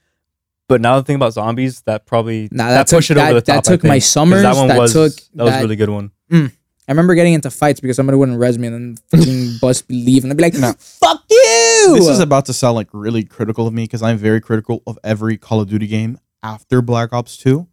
[0.69, 3.31] But now the thing about zombies, that probably Nah, that, that took- pushed it that-
[3.31, 3.64] over the top.
[3.64, 6.11] That took my summers, That one that was took- that was a really good one.
[6.31, 6.53] Mm.
[6.88, 10.25] I remember getting into fights because somebody wouldn't res me and then fucking bust leave
[10.25, 10.73] and I'd be like, No.
[10.79, 14.41] "Fuck you!" This is about to sound like really critical of me because I'm very
[14.41, 17.67] critical of every Call of Duty game after Black Ops 2.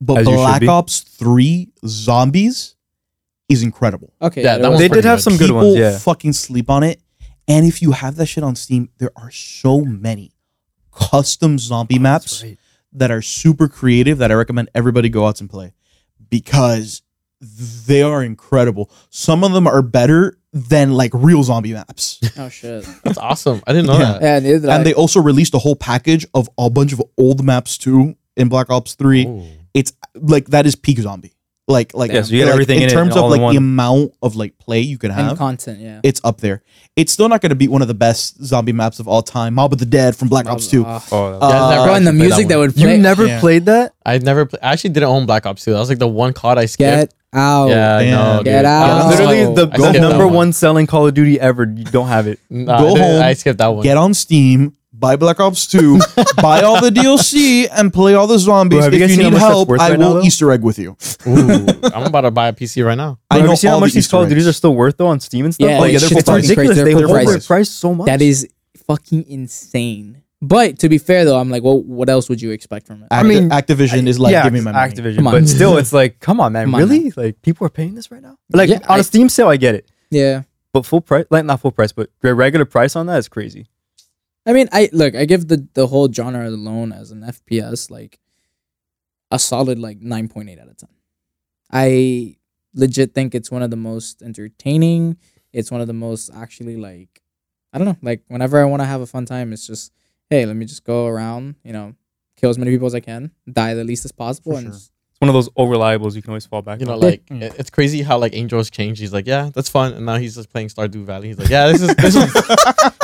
[0.00, 0.68] But As you should Black be.
[0.68, 2.76] Ops 3 Zombies
[3.48, 4.12] is incredible.
[4.22, 4.42] okay.
[4.42, 5.22] Yeah, that was- They pretty did have good.
[5.22, 5.76] some good People ones.
[5.76, 7.00] Yeah, fucking sleep on it.
[7.48, 10.32] And if you have that shit on Steam, there are so many
[10.92, 12.44] custom zombie maps
[12.92, 15.72] that are super creative that I recommend everybody go out and play
[16.30, 17.02] because
[17.40, 18.90] they are incredible.
[19.10, 22.20] Some of them are better than like real zombie maps.
[22.38, 22.86] oh shit.
[23.04, 23.62] That's awesome.
[23.66, 24.12] I didn't know Yeah.
[24.18, 24.22] that.
[24.22, 24.76] Yeah, neither did I.
[24.76, 28.48] and they also released a whole package of a bunch of old maps too in
[28.48, 29.26] Black Ops 3.
[29.26, 29.42] Ooh.
[29.78, 31.32] It's like that is peak zombie.
[31.70, 33.58] Like like Yeah, so you get like, everything in in terms all of like the
[33.58, 35.36] amount of like play you can and have.
[35.38, 36.00] content, yeah.
[36.02, 36.62] it's up there.
[36.96, 39.54] It's still not going to beat one of the best zombie maps of all time,
[39.54, 40.84] Mob of the Dead from Black Ops 2.
[40.84, 42.68] Uh, Oh, Uh, Yeah, I've never bro, and the music that, one.
[42.68, 42.90] would play.
[42.96, 43.38] you never yeah.
[43.40, 43.92] played that?
[44.04, 44.46] I never.
[44.46, 45.72] Play, I actually didn't own Black Ops 2.
[45.74, 47.12] That was like the one COD I skipped.
[47.12, 47.68] get out.
[47.68, 48.10] yeah, I Damn.
[48.38, 48.42] know.
[48.42, 48.64] Get dude.
[48.64, 48.86] out.
[49.02, 49.08] Yeah.
[49.10, 49.54] Literally Oh.
[49.54, 50.34] the, I the skipped that number one.
[50.36, 51.64] one selling Call of Duty ever.
[51.64, 52.40] You don't have it.
[52.50, 53.82] Nah, Go I, home, I skipped that one.
[53.84, 55.98] Get on Steam, buy Black Ops 2,
[56.42, 58.78] buy all the DLC, and play all the zombies.
[58.78, 59.98] Bro, have you if guys you seen how need much that's help, worth I right
[59.98, 60.22] now, will though?
[60.22, 60.96] Easter egg with you.
[61.26, 63.18] Ooh, I'm about to buy a PC right now.
[63.30, 64.48] I Bro, have know you seen how all much the these Easter Call of Duties
[64.48, 65.68] are still worth though on Steam and stuff?
[65.68, 66.68] Yeah, like, it's it's fucking ridiculous.
[66.68, 66.82] crazy.
[66.84, 67.46] They They're hold their prices.
[67.46, 68.06] price so much.
[68.06, 68.48] That is
[68.86, 70.22] fucking insane.
[70.40, 73.08] But to be fair though, I'm like, well, what else would you expect from it?
[73.10, 74.92] Acti- mean, Activision is like, yeah, give me my money.
[74.92, 75.32] Activision, Come on.
[75.34, 77.12] but still, it's like, come on, man, Come on really?
[77.16, 78.36] Like, people are paying this right now?
[78.52, 80.42] Like Yeah, on I- a Steam sale, I get it, Yeah.
[80.72, 83.66] but full price, like not full price, but the regular price on that is crazy.
[84.48, 88.18] I mean, I look, I give the the whole genre alone as an FPS like
[89.30, 90.88] a solid like 9.8 out of 10.
[91.70, 92.36] I
[92.74, 95.18] legit think it's one of the most entertaining.
[95.52, 97.22] It's one of the most actually like
[97.72, 99.92] I don't know, like whenever I want to have a fun time, it's just
[100.30, 101.94] hey, let me just go around, you know,
[102.36, 104.72] kill as many people as I can, die the least as possible, For and sure.
[104.72, 106.78] just- It's one of those old reliables you can always fall back.
[106.78, 107.00] You know, on.
[107.00, 107.42] like Mm.
[107.58, 109.00] it's crazy how like Angel's changed.
[109.00, 111.26] He's like, yeah, that's fun, and now he's just playing Stardew Valley.
[111.28, 112.14] He's like, yeah, this is this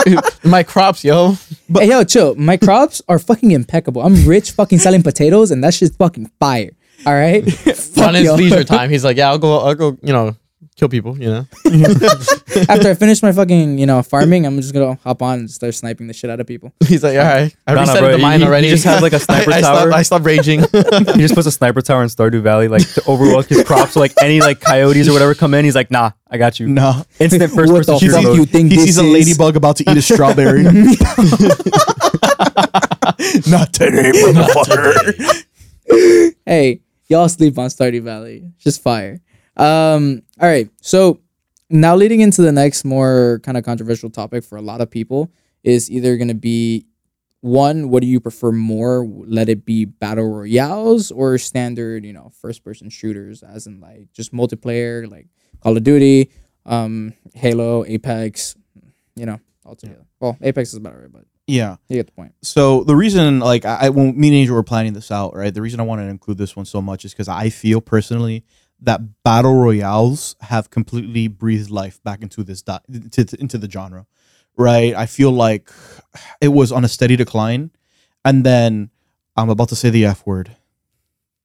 [0.06, 1.34] is my crops, yo.
[1.68, 2.36] But hey yo, chill.
[2.36, 4.00] My crops are fucking impeccable.
[4.02, 6.70] I'm rich, fucking selling potatoes, and that shit's fucking fire.
[7.04, 10.12] All right, Fuck On his leisure time, he's like, yeah, I'll go, I'll go, you
[10.12, 10.36] know,
[10.76, 11.16] kill people.
[11.18, 11.46] You know.
[12.68, 15.74] After I finish my fucking, you know, farming, I'm just gonna hop on and start
[15.74, 16.72] sniping the shit out of people.
[16.86, 18.68] He's like, all right, I No, no, reset bro, the mine he- he already.
[18.70, 19.76] just have like, a sniper I, I tower.
[19.80, 20.60] Stopped, I stopped raging.
[20.60, 23.92] he just puts a sniper tower in Stardew Valley, like to overlook his crops.
[23.92, 26.68] So like any like coyotes or whatever come in, he's like, nah, I got you.
[26.68, 27.04] No.
[27.18, 29.76] Instant first What person the shooter fuck you think He this sees a ladybug about
[29.76, 30.62] to eat a strawberry.
[33.46, 35.44] Not today, motherfucker.
[36.46, 38.44] hey, y'all sleep on Stardew Valley.
[38.58, 39.20] Just fire.
[39.56, 40.68] Um, all right.
[40.80, 41.20] So
[41.70, 45.30] now leading into the next more kind of controversial topic for a lot of people
[45.62, 46.86] is either gonna be
[47.40, 49.06] one, what do you prefer more?
[49.06, 54.08] Let it be battle royales or standard, you know, first person shooters, as in like
[54.12, 55.26] just multiplayer, like
[55.62, 56.30] Call of Duty,
[56.66, 58.56] um, Halo, Apex,
[59.14, 60.06] you know, all together.
[60.20, 61.76] Well, Apex is better, but Yeah.
[61.88, 62.32] you get the point.
[62.42, 65.52] So the reason, like, I I- when me and Angel were planning this out, right?
[65.52, 68.44] The reason I wanted to include this one so much is because I feel personally
[68.84, 72.80] that battle royales have completely breathed life back into this di-
[73.12, 74.06] to, to- into the genre,
[74.56, 74.94] right?
[74.94, 75.70] I feel like
[76.40, 77.70] it was on a steady decline,
[78.24, 78.90] and then
[79.36, 80.56] I'm about to say the F word.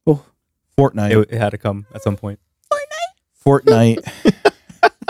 [0.06, 0.24] Oh.
[0.78, 1.12] Fortnite.
[1.24, 2.40] It, it had to come at some point.
[3.46, 4.04] Fortnite.
[4.04, 4.36] Fortnite.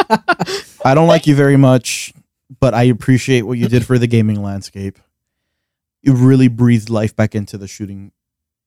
[0.85, 2.13] I don't like you very much,
[2.59, 4.97] but I appreciate what you did for the gaming landscape.
[6.01, 8.11] You really breathed life back into the shooting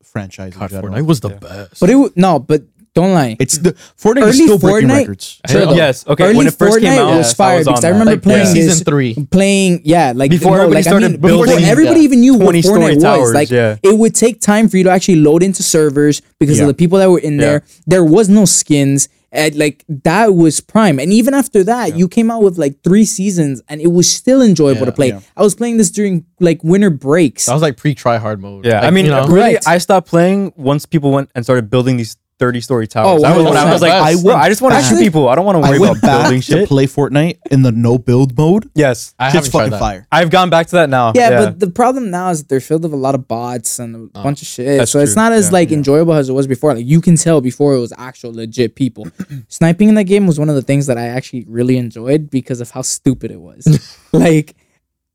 [0.03, 0.55] franchise.
[0.57, 0.83] God, in.
[0.83, 1.37] Fortnite was the Yeah.
[1.39, 1.81] best.
[1.81, 3.37] But it w- no, but don't lie.
[3.41, 5.41] It's the Fortnite is Early still breaking Fortnite- records.
[5.49, 6.07] Sure, Oh, yes.
[6.07, 6.25] Okay.
[6.25, 7.93] Early when it first Fortnite came out, was yes, fire was because on I that.
[7.99, 9.15] remember like playing season this- three.
[9.31, 12.21] playing yeah like Before no, everybody like, I started mean, building, before everybody yeah, even
[12.21, 13.77] knew what 20 story Fortnite was towers, like yeah.
[13.83, 16.65] it would take time for you to actually load into servers because Yeah.
[16.65, 17.41] of the people that were in Yeah.
[17.41, 22.07] there there was no skins and like that was prime and even after that you
[22.07, 25.21] came out with like three seasons and it was still enjoyable Yeah, to play yeah.
[25.39, 28.67] i was playing this during like winter breaks That was like pre try hard mode.
[28.67, 29.67] Yeah, Like, I mean, you know, really, Correct.
[29.67, 33.07] I stopped playing once people went and started building these thirty-story towers.
[33.09, 34.97] Oh, that was when I was like, I I, went I just want to shoot
[34.97, 35.29] back- people.
[35.29, 36.69] I don't want to I worry went about back building to shit.
[36.69, 38.69] play Fortnite in the no build mode.
[38.75, 39.79] yes, I It's haven't tried fucking that.
[39.81, 40.07] fire.
[40.11, 41.13] I've gone back to that now.
[41.15, 43.91] yeah, but the problem now is that they're filled with a lot of bots and
[43.95, 44.79] a Oh, bunch of shit.
[44.79, 45.23] that's So it's true.
[45.23, 45.77] not as Yeah, like yeah.
[45.79, 46.75] enjoyable as it was before.
[46.75, 49.07] Like you can tell before it was actual legit people.
[49.49, 52.61] Sniping in that game was one of the things that I actually really enjoyed because
[52.61, 53.63] of how stupid it was.
[54.13, 54.57] like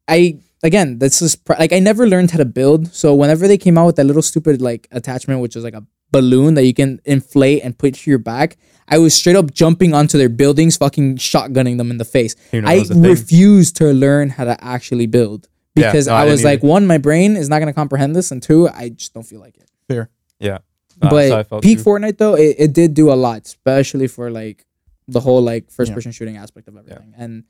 [0.08, 2.94] I again, this is pr- like I never learned how to build.
[2.94, 5.84] So whenever they came out with that little stupid like attachment, which was like a
[6.12, 9.94] balloon that you can inflate and put to your back, I was straight up jumping
[9.94, 12.36] onto their buildings, fucking shotgunning them in the face.
[12.52, 13.04] You know, I that was the thing.
[13.04, 16.88] refused to learn how to actually build Yeah, because no, I, I was like, one,
[16.88, 19.70] my brain is not gonna comprehend this, and two, I just don't feel like it.
[19.88, 20.10] Fair.
[20.40, 20.60] yeah.
[21.00, 21.84] But peak too.
[21.84, 24.66] Fortnite though, it, it did do a lot, especially for like
[25.08, 25.96] the whole like first Yeah.
[25.96, 27.14] person shooting aspect of everything.
[27.18, 27.44] And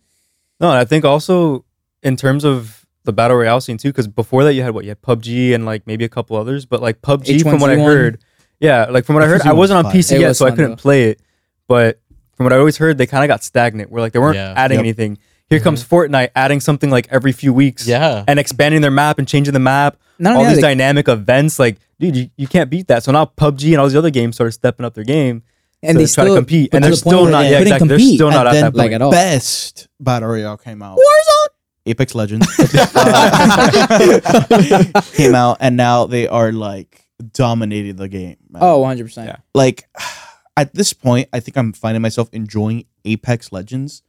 [0.60, 1.64] No, and I think also
[2.04, 4.90] in terms of the battle royale scene too, because before that you had what you
[4.90, 7.86] had PUBG and like maybe a couple others, but like PUBG from what I H1Z1.
[7.86, 8.20] heard,
[8.60, 10.12] yeah, like from what I heard, I H1Z1 wasn't on was PC.
[10.14, 10.76] It yet, was so I fun, couldn't though.
[10.78, 11.22] play it.
[11.68, 12.00] But
[12.36, 14.54] from what I always heard, they kind of got stagnant, where like they weren't Yeah.
[14.56, 14.84] adding Yep.
[14.86, 15.18] anything.
[15.50, 15.96] Here comes mm-hmm.
[15.96, 18.24] Fortnite adding something like every few weeks, Yeah.
[18.28, 19.98] and expanding their map and changing the map.
[20.20, 23.04] not all only these that, dynamic events, like dude, you, you can't beat that.
[23.04, 25.44] So now PUBG and all these other games started stepping up their game.
[25.84, 27.32] and to they try still to compete, but and to they're the point still where
[27.32, 27.88] not- they yeah, couldn't exactly.
[27.90, 28.16] They're compete.
[28.16, 29.12] still not at then that the like at all.
[29.12, 30.98] best battle royale came out.
[30.98, 31.48] Warzone.
[31.86, 32.48] Apex Legends
[35.16, 38.38] came out, and now they are like dominating the game.
[38.50, 38.62] man.
[38.64, 39.28] Oh, 100 percent.
[39.28, 39.38] Yeah.
[39.54, 39.88] like
[40.58, 44.04] at this point, I think I'm finding myself enjoying Apex Legends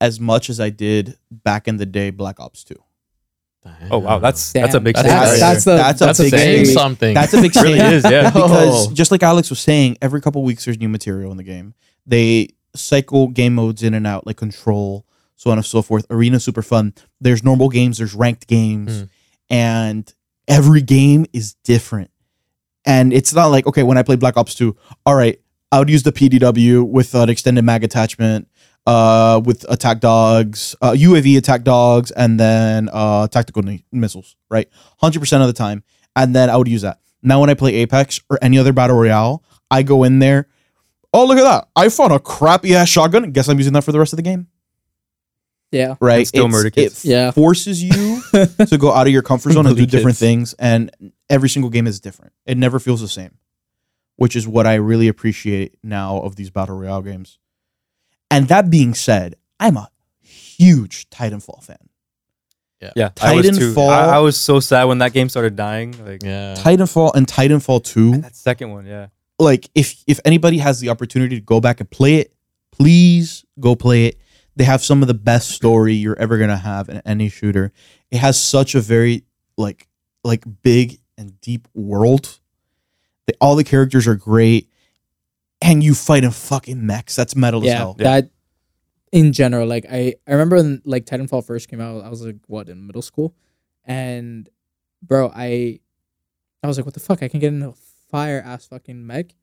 [0.00, 2.74] as much as I did back in the day Black Ops 2.
[3.90, 6.34] Oh wow, that's that's a big That's That's, right that's, the That's a that's, big
[6.34, 7.14] a saying big something.
[7.14, 8.30] That's a big It really is, yeah.
[8.30, 8.92] because Oh.
[8.92, 11.72] just like Alex was saying, every couple weeks there's new material in the game.
[12.06, 16.04] They cycle game modes in and out, like control, so on and so forth.
[16.10, 16.92] Arena super fun.
[17.22, 19.08] There's normal games, there's ranked games, Mm.
[19.48, 20.14] and
[20.46, 22.10] every game is different.
[22.84, 25.40] And it's not like okay, when I play Black Ops 2, all right,
[25.72, 28.48] I would use the PDW with an extended mag attachment,
[28.86, 34.68] uh, with attack dogs, uh, UAV attack dogs, and then uh, tactical ni- missiles, right?
[35.00, 35.82] Hundred percent of the time,
[36.14, 37.00] and then I would use that.
[37.22, 40.46] Now, when I play Apex or any other battle royale, I go in there.
[41.12, 41.68] Oh, look at that!
[41.74, 43.30] I found a crappy ass shotgun.
[43.32, 44.48] Guess I'm using that for the rest of the game,
[45.70, 45.94] yeah.
[46.00, 46.18] right?
[46.18, 47.04] And still murder It.
[47.04, 47.30] Yeah.
[47.30, 47.90] forces you
[48.32, 51.70] to go out of your comfort zone and do Bully different things, and every single
[51.70, 52.32] game is different.
[52.46, 53.38] It never feels the same,
[54.16, 57.38] which is what I really appreciate now of these battle royale games.
[58.30, 61.76] And that being said, I'm a huge Titanfall fan.
[62.96, 63.72] Yeah, I was too.
[63.74, 65.94] Titanfall- I, I was so sad when that game started dying.
[66.04, 66.54] Like Yeah.
[66.58, 69.06] Titanfall and Titanfall 2, that second one, yeah.
[69.38, 72.34] like if if anybody has the opportunity to go back and play it,
[72.72, 74.20] please go play it.
[74.56, 77.72] They have some of the best story you're ever gonna have in any shooter.
[78.10, 79.24] It has such a very
[79.56, 79.88] like
[80.22, 82.38] like big and deep world.
[83.26, 84.68] They, all the characters are great,
[85.62, 87.16] and you fight in fucking mechs.
[87.16, 87.94] That's metal as yeah, hell.
[87.94, 88.30] that
[89.12, 92.36] in general, like I, I remember when like Titanfall first came out, I was like
[92.46, 93.34] what in middle school,
[93.84, 94.48] and
[95.02, 95.80] bro, I,
[96.62, 97.22] I was like, what the fuck?
[97.22, 97.72] I can get in a
[98.10, 99.34] fire ass fucking mech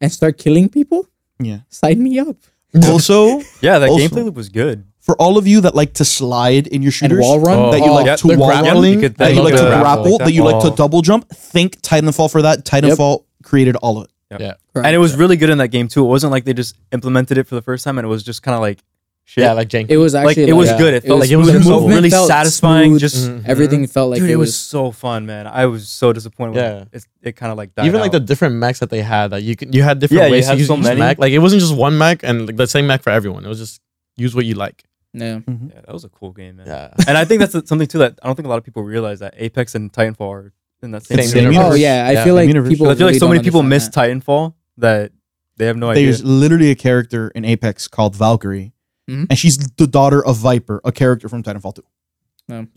[0.00, 1.06] and start killing people.
[1.38, 1.60] Yeah.
[1.68, 2.36] Sign me up.
[2.84, 4.84] Also, Yeah, that Also- gameplay loop was good.
[5.00, 7.58] For all of you that like to slide in your And shooters, wall run.
[7.58, 9.60] Oh, that you like yeah, to the wall grappling, run, You that you like like
[9.62, 10.76] to the grapple, grapple, that you like to oh.
[10.76, 12.64] double jump, think Titanfall for that.
[12.64, 14.10] Titanfall created all of it.
[14.40, 14.54] Yeah.
[14.74, 16.04] And it was really good in that game too.
[16.04, 18.42] It wasn't like they just implemented it for the first time and it was just
[18.42, 18.78] kind of like
[19.24, 19.42] shit.
[19.42, 19.90] Yeah, like janky.
[19.90, 20.94] It was like actually it was like, good.
[20.94, 22.90] It felt like it was so really satisfying.
[22.90, 23.00] smooth.
[23.00, 23.42] Just Mhm.
[23.48, 24.56] everything felt like dude, it, it was was.
[24.56, 25.46] so fun, man.
[25.48, 26.54] I was so disappointed.
[26.56, 26.84] When Yeah.
[26.92, 29.42] it, it kind of like died even like the different mechs that they had that
[29.42, 31.00] you could you had different Yeah, ways had to use so each many.
[31.00, 31.18] mech.
[31.18, 33.44] Like it wasn't just one mech and like the same mech for everyone.
[33.44, 33.80] It was just
[34.16, 34.84] use what you like.
[35.12, 35.40] Yeah.
[35.46, 36.66] yeah, that was a cool game, man.
[36.66, 36.94] Yeah.
[37.08, 39.20] and I think that's something too that I don't think a lot of people realize
[39.20, 41.54] that Apex and Titanfall are in that same, Same universe.
[41.56, 41.72] universe.
[41.72, 42.68] Oh yeah, I Yeah, feel like universe.
[42.70, 42.88] people.
[42.88, 45.12] I feel like really so many people miss understand Titanfall that
[45.56, 46.04] they have no idea.
[46.04, 48.72] There's literally a character in Apex called Valkyrie,
[49.10, 49.26] Mhm.
[49.28, 51.84] and she's the daughter of Viper, a character from Titanfall 2.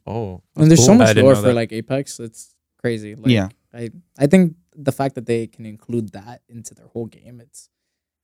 [0.06, 0.41] Oh.
[0.56, 0.96] And there's so cool.
[0.96, 2.19] I much didn't lore for like Apex.
[2.19, 3.15] It's crazy.
[3.15, 3.50] Like, Yeah.
[3.74, 7.69] I I think the fact that they can include that into their whole game, it's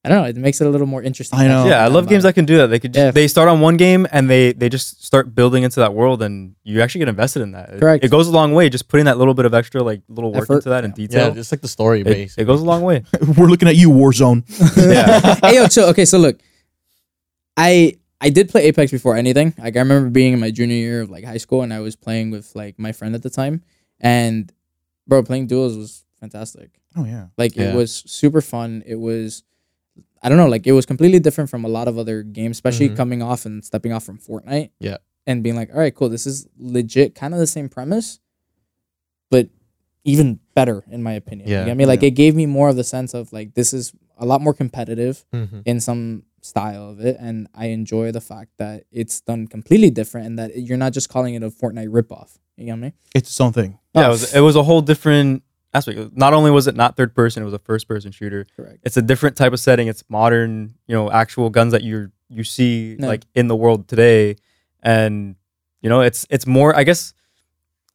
[0.05, 1.37] I don't know, it makes it a little more interesting.
[1.37, 1.67] I know.
[1.67, 2.67] yeah, I love games that can do that.
[2.67, 3.11] They could just, Yeah.
[3.11, 6.55] they start on one game and they they just start building into that world and
[6.63, 7.69] you actually get invested in that.
[7.73, 8.05] It- Correct.
[8.05, 10.43] It, goes a long way just putting that little bit of extra like little work
[10.43, 10.55] Effort.
[10.57, 11.33] into that in detail.
[11.33, 12.35] Yeah, it's like the story it, base.
[12.37, 13.03] it goes a long way.
[13.37, 14.43] We're looking at you, Warzone.
[14.77, 15.35] Yeah.
[15.43, 16.39] hey yo, so okay, so look,
[17.57, 19.53] I I did play Apex before anything.
[19.57, 21.95] Like I remember being in my junior year of like high school, and I was
[21.95, 23.63] playing with like my friend at the time,
[23.99, 24.51] and
[25.07, 26.69] bro, playing duels was fantastic.
[26.95, 27.27] Oh yeah.
[27.37, 27.71] Like Yeah.
[27.71, 28.83] it was super fun.
[28.85, 29.43] It was,
[30.21, 32.89] I don't know, like it was completely different from a lot of other games, especially
[32.89, 32.95] Mhm.
[32.97, 34.71] coming off and stepping off from Fortnite.
[34.79, 34.97] Yeah.
[35.25, 38.19] And being like, all right, cool, this is legit, kind of the same premise,
[39.29, 39.49] but
[40.03, 41.47] even better in my opinion.
[41.49, 41.59] Yeah.
[41.61, 41.85] You get me?
[41.85, 42.07] Like Yeah.
[42.07, 45.25] it gave me more of the sense of like this is a lot more competitive
[45.33, 45.61] Mhm.
[45.65, 50.25] in some style of it, and I enjoy the fact that it's done completely different
[50.27, 52.37] and that you're not just calling it a Fortnite ripoff.
[52.57, 52.93] You get me?
[53.15, 53.77] It's its own thing.
[53.93, 56.15] yeah, Oh, it was, it was a whole different aspect.
[56.15, 58.45] Not only was it not third person, it was a first person shooter.
[58.55, 58.79] Correct.
[58.83, 59.87] It's a different type of setting.
[59.87, 63.07] It's modern, you know, actual guns that you you see No.
[63.07, 64.35] like in the world today,
[64.81, 65.35] and
[65.81, 66.75] you know, it's it's more.
[66.75, 67.13] I guess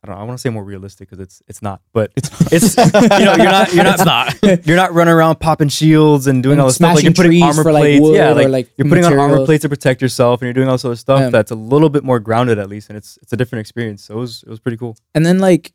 [0.03, 0.23] I don't know.
[0.23, 3.35] I want to say more realistic because it's it's not, but It's it's you know
[3.37, 4.67] you're not you're not It's not.
[4.67, 7.43] you're not running around popping shields and doing And all this stuff like you're putting
[7.43, 8.07] armor for, like, plates.
[8.17, 10.77] yeah, like, like, you're putting on armor plates to protect yourself, and you're doing all
[10.79, 11.31] sort of stuff Yeah.
[11.31, 14.05] that's a little bit more grounded at least, and it's it's a different experience.
[14.05, 14.97] So it was it was pretty cool.
[15.15, 15.73] And then like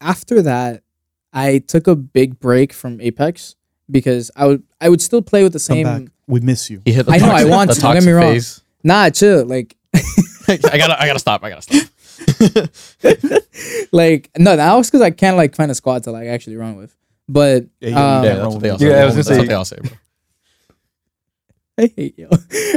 [0.00, 0.82] after that,
[1.36, 3.54] I took a big break from Apex
[3.90, 5.84] because I would I would still play with the Come same.
[5.84, 6.02] back.
[6.26, 6.80] We miss you.
[6.84, 8.32] He hit the I know, I toxic- want the to, don't get me toxic wrong.
[8.34, 8.62] phase.
[8.82, 9.44] Nah, chill.
[9.46, 9.76] Like
[10.48, 11.44] I gotta I gotta stop.
[11.44, 11.88] I gotta stop.
[13.92, 16.76] like no, that was because I can't like find a squad to like actually run
[16.76, 16.96] with.
[17.28, 18.88] But Yeah, you- um, yeah, that's what they all say.
[18.88, 19.90] Yeah, I was gonna That's what say- they all say, bro.
[21.78, 22.30] I hate you.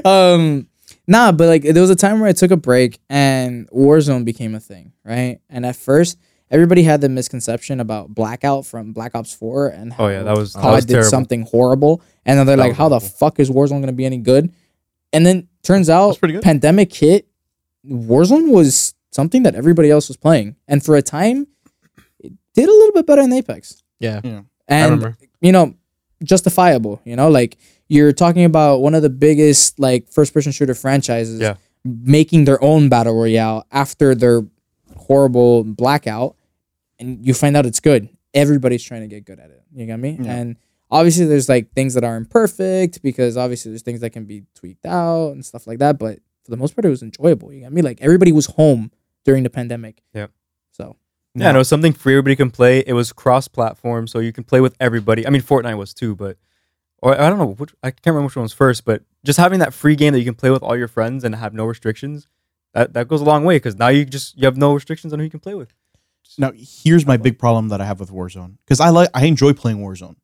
[0.04, 0.67] Um,
[1.08, 4.56] nah, but like there was a time where I took a break and Warzone became
[4.56, 5.39] a thing, right?
[5.50, 6.17] And at first,
[6.51, 10.35] everybody had the misconception about Blackout from Black Ops Four and how Oh yeah, that
[10.38, 11.09] was that COD was did terrible.
[11.09, 14.05] something horrible, and then they're That like, was "How the fuck is Warzone gonna be
[14.05, 14.51] any good?"
[15.13, 16.43] And then turns out, That's pretty good.
[16.43, 17.27] pandemic hit,
[17.88, 21.47] Warzone was something that everybody else was playing, and for a time,
[22.19, 23.83] it did a little bit better than Apex.
[23.99, 24.21] Yeah.
[24.23, 24.41] Yeah.
[24.69, 25.17] I And remember.
[25.41, 25.73] you know,
[26.23, 27.01] justifiable.
[27.05, 27.57] You know, like
[27.88, 31.55] you're talking about one of the biggest like first person shooter franchises Yeah.
[31.83, 34.43] making their own battle royale after their
[34.95, 36.35] horrible blackout,
[36.99, 38.09] and you find out it's good.
[38.33, 39.63] Everybody's trying to get good at it.
[39.73, 40.17] You got me?
[40.19, 40.35] Yeah.
[40.35, 40.57] And
[40.91, 44.85] obviously, there's like things that are imperfect because obviously there's things that can be tweaked
[44.85, 45.97] out and stuff like that.
[45.97, 47.51] But for the most part, it was enjoyable.
[47.53, 47.81] You got me?
[47.81, 48.91] Like everybody was home
[49.25, 50.01] during the pandemic.
[50.13, 50.27] Yeah.
[50.71, 50.95] So
[51.35, 52.83] Yeah, and it was something free everybody can play.
[52.85, 55.25] It was cross-platform, so you can play with everybody.
[55.25, 56.37] I mean, Fortnite was too, but
[57.02, 58.83] or I don't know, which, I can't remember which one was first.
[58.83, 61.35] But just having that free game that you can play with all your friends and
[61.35, 62.27] have no restrictions,
[62.73, 65.19] that that goes a long way because now you just you have no restrictions on
[65.19, 65.73] who you can play with.
[66.38, 69.54] Now, here's my big problem that I have with Warzone because I like I enjoy
[69.54, 70.15] playing Warzone,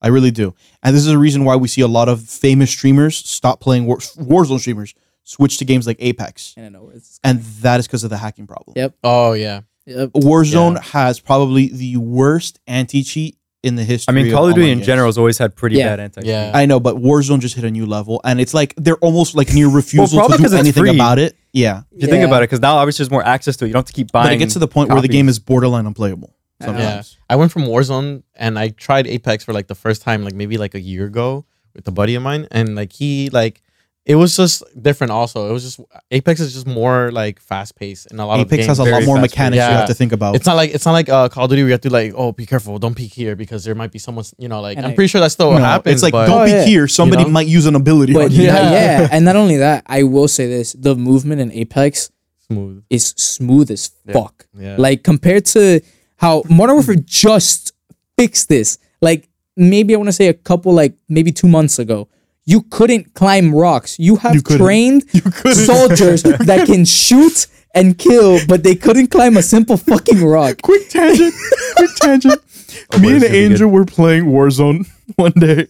[0.00, 2.70] I really do, and this is a reason why we see a lot of famous
[2.70, 4.94] streamers stop playing War- Warzone streamers
[5.24, 8.16] switch to games like Apex, and I know it's and that is because of the
[8.16, 8.74] hacking problem.
[8.76, 8.94] Yep.
[9.04, 9.60] Oh yeah.
[9.86, 10.10] yep.
[10.12, 10.82] Warzone Yeah.
[10.82, 14.12] has probably the worst anti cheat in the history.
[14.12, 14.86] I mean, Call of Duty in games.
[14.86, 15.90] general has always had pretty Yeah.
[15.90, 16.22] bad anti.
[16.22, 16.30] Cheat.
[16.30, 16.50] Yeah.
[16.52, 19.52] I know, but Warzone just hit a new level, and it's like they're almost like
[19.54, 21.36] near refusal probably to 'cause do anything about it.
[21.52, 22.26] Yeah, If you think Yeah.
[22.28, 23.68] about it, because now obviously there's more access to it.
[23.68, 24.26] You don't have to keep buying.
[24.26, 25.16] but it gets to the point where the copies.
[25.18, 26.34] game is borderline unplayable.
[26.60, 26.78] I know.
[26.78, 27.02] Yeah.
[27.28, 30.56] I went from Warzone and I tried Apex for like the first time, like maybe
[30.56, 31.44] like a year ago
[31.74, 33.60] with a buddy of mine, and like he like
[34.04, 35.12] it was just different.
[35.12, 35.78] Also, it was just
[36.10, 38.82] Apex is just more like fast paced and a lot of Apex games, has a
[38.82, 39.20] lot more fast-paced.
[39.36, 40.34] mechanics you have to think about.
[40.34, 42.12] It's not like it's not like uh, Call of Duty where you have to like
[42.16, 44.84] oh be careful don't peek here because there might be someone you know like And
[44.86, 45.94] I'm I- pretty sure that's still No, happens.
[45.94, 46.64] it's like but- don't Oh, be yeah.
[46.64, 46.88] here.
[46.88, 47.30] Somebody know?
[47.30, 48.12] might use an ability.
[48.12, 48.54] But yeah.
[48.54, 48.70] Yeah.
[49.02, 52.10] yeah, and not only that, I will say this: the movement in Apex
[52.48, 52.82] smooth.
[52.90, 54.12] is smooth as Yeah.
[54.14, 54.46] fuck.
[54.58, 54.76] Yeah.
[54.78, 55.80] Like compared to
[56.16, 57.72] how Modern Warfare just
[58.18, 58.78] fixed this.
[59.00, 62.08] Like maybe I want to say a couple, like maybe two months ago,
[62.44, 63.98] you couldn't climb rocks.
[63.98, 65.54] You have You trained couldn't.
[65.54, 70.60] soldiers that can shoot and kill, but they couldn't climb a simple fucking rock.
[70.62, 71.34] quick tangent.
[71.76, 72.40] quick tangent.
[72.90, 74.86] Oh, Me and this is gonna be Angel were playing Warzone
[75.16, 75.66] one day.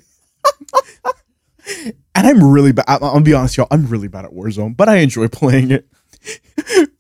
[2.14, 2.85] and I'm really bad.
[2.89, 3.66] I'll be honest, y'all.
[3.70, 5.87] I'm really bad at Warzone, but I enjoy playing it.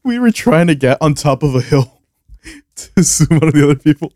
[0.04, 2.00] we were trying to get on top of a hill
[2.74, 4.12] to see one of the other people,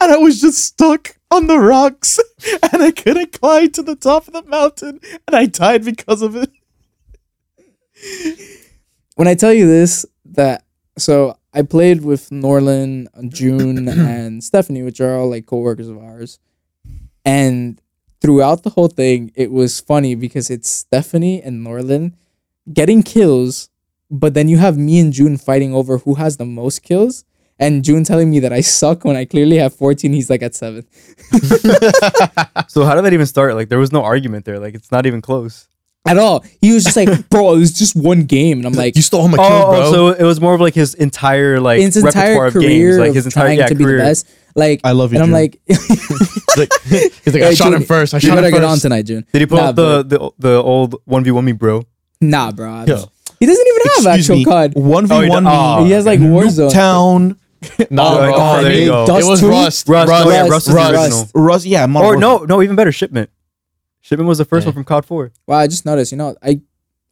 [0.00, 2.18] and I was just stuck on the rocks,
[2.72, 6.36] and I couldn't climb to the top of the mountain, and I died because of
[6.36, 6.50] it.
[9.16, 10.64] when I tell you this, that
[10.96, 16.38] so I played with Norlan, June, and Stephanie, which are all like coworkers of ours,
[17.24, 17.80] and
[18.20, 22.14] throughout the whole thing, it was funny because it's Stephanie and Norlan
[22.72, 23.70] getting kills,
[24.10, 27.24] but then you have me and June fighting over who has the most kills.
[27.60, 30.12] And June telling me that I suck when I clearly have 14.
[30.12, 30.86] He's like at seven.
[32.68, 33.54] So how did that even start?
[33.54, 34.58] Like there was no argument there.
[34.58, 35.68] Like it's not even close.
[36.06, 36.44] At all.
[36.60, 38.58] He was just like, bro, it was just one game.
[38.58, 39.92] And I'm like, you stole all my kills, oh, oh, bro.
[39.92, 42.98] so it was more of like his entire like his repertoire entire of career games,
[42.98, 43.96] like of his entire trying yeah, to be career.
[43.98, 44.28] the best.
[44.54, 47.84] Like, I love you, and I'm like, he's like, he's like I Hey, shot him
[47.84, 48.12] first.
[48.14, 48.60] I shot him better first.
[48.60, 49.24] get on tonight, June.
[49.32, 51.84] Did he pull Nah, out the, the the old one v one me, bro?
[52.20, 52.70] Nah, bro.
[52.70, 53.04] I'm- Yeah.
[53.40, 54.44] He doesn't even have Excuse actual me.
[54.44, 54.74] COD.
[54.74, 55.50] One v Oh, he one me.
[55.52, 55.84] oh.
[55.84, 56.72] He has like Warzone.
[56.72, 57.38] Town.
[57.90, 58.34] No, Oh, bro.
[58.36, 59.04] oh, there you go.
[59.18, 59.48] It was two?
[59.48, 59.88] Rust.
[59.88, 60.26] Rust, Rust.
[60.26, 61.30] oh yeah, Rust, Rust is Rust.
[61.34, 61.66] Rust.
[61.66, 61.86] Yeah.
[61.86, 62.46] Modern Or Warfare.
[62.48, 63.30] no, no, even better, Shipment.
[64.00, 64.68] Shipment was the first Yeah.
[64.68, 65.32] one from COD 4.
[65.46, 66.12] Wow, I just noticed.
[66.12, 66.60] You know, I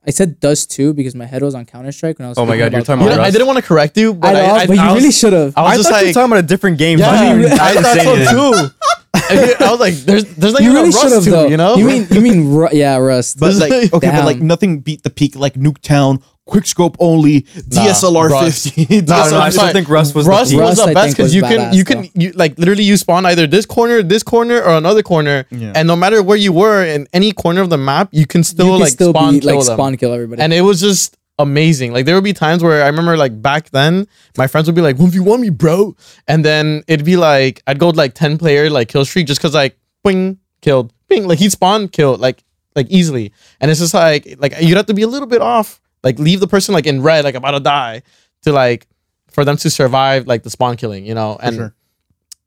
[0.07, 2.39] I said Dust 2 because my head was on Counter Strike when I was.
[2.39, 4.15] Oh my God, you're talking You about know, I didn't want to correct you, I
[4.15, 5.53] but know, I, I, but you I was, really should have.
[5.57, 6.99] I was I just thought you were talking about a different game.
[7.01, 8.35] yeah, I didn't I thought say so anything.
[8.35, 8.71] too.
[9.65, 11.49] I was like, there's, there's not You really should Rust have two, though.
[11.49, 11.75] you know?
[11.77, 13.41] You mean you mean Ru- yeah, Rust.
[13.41, 17.43] But like like- okay, but like nothing beat the peak like Nuketown, quick scope only,
[17.43, 18.73] DSLR Rust.
[18.73, 19.01] fifty.
[19.03, 21.17] No, I no, I still think Rust was Rust the was Rust, the best think,
[21.17, 24.23] because was you can you can you like literally you spawn either this corner, this
[24.23, 25.73] corner, or another corner, Yeah.
[25.75, 28.67] and no matter where you were in any corner of the map, you can still
[28.67, 29.77] you can like still spawn be kill like them.
[29.77, 30.41] spawn kill everybody.
[30.43, 31.93] and it was just amazing.
[31.93, 34.07] Like there would be times where I remember like back then,
[34.39, 35.97] my friends would be like, "One you want me, bro,"
[36.29, 39.55] and then it'd be like I'd go like ten player like kill streak just because
[39.55, 42.43] like bing killed, bing like he'd spawn killed like
[42.75, 45.81] like easily, and it's just like like you'd have to be a little bit off,
[46.07, 48.03] like leave the person like in red, like about to die,
[48.43, 48.87] to like
[49.31, 51.75] for them to survive like the spawn killing, you know, and sure.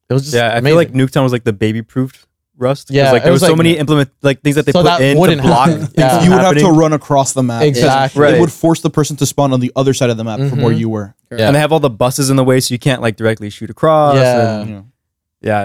[0.10, 0.66] it was just Yeah, I amazing.
[0.66, 2.26] feel like Nuketown was like the baby proofed
[2.58, 2.88] Rust.
[2.88, 4.80] 'cause, Yeah, like there was, was so like- many implement like things that they So
[4.82, 5.88] put that in to wouldn't block happen.
[5.98, 6.24] Yeah.
[6.24, 7.62] you would have to run across the map.
[7.64, 8.22] Exactly.
[8.22, 8.34] Right.
[8.34, 10.62] It would force the person to spawn on the other side of the map from
[10.62, 10.80] where Mhm.
[10.80, 11.16] you were.
[11.32, 11.48] Yeah.
[11.48, 13.70] And they have all the buses in the way, so you can't like directly shoot
[13.70, 14.16] across.
[14.16, 14.60] Yeah.
[14.62, 14.82] and- Yeah.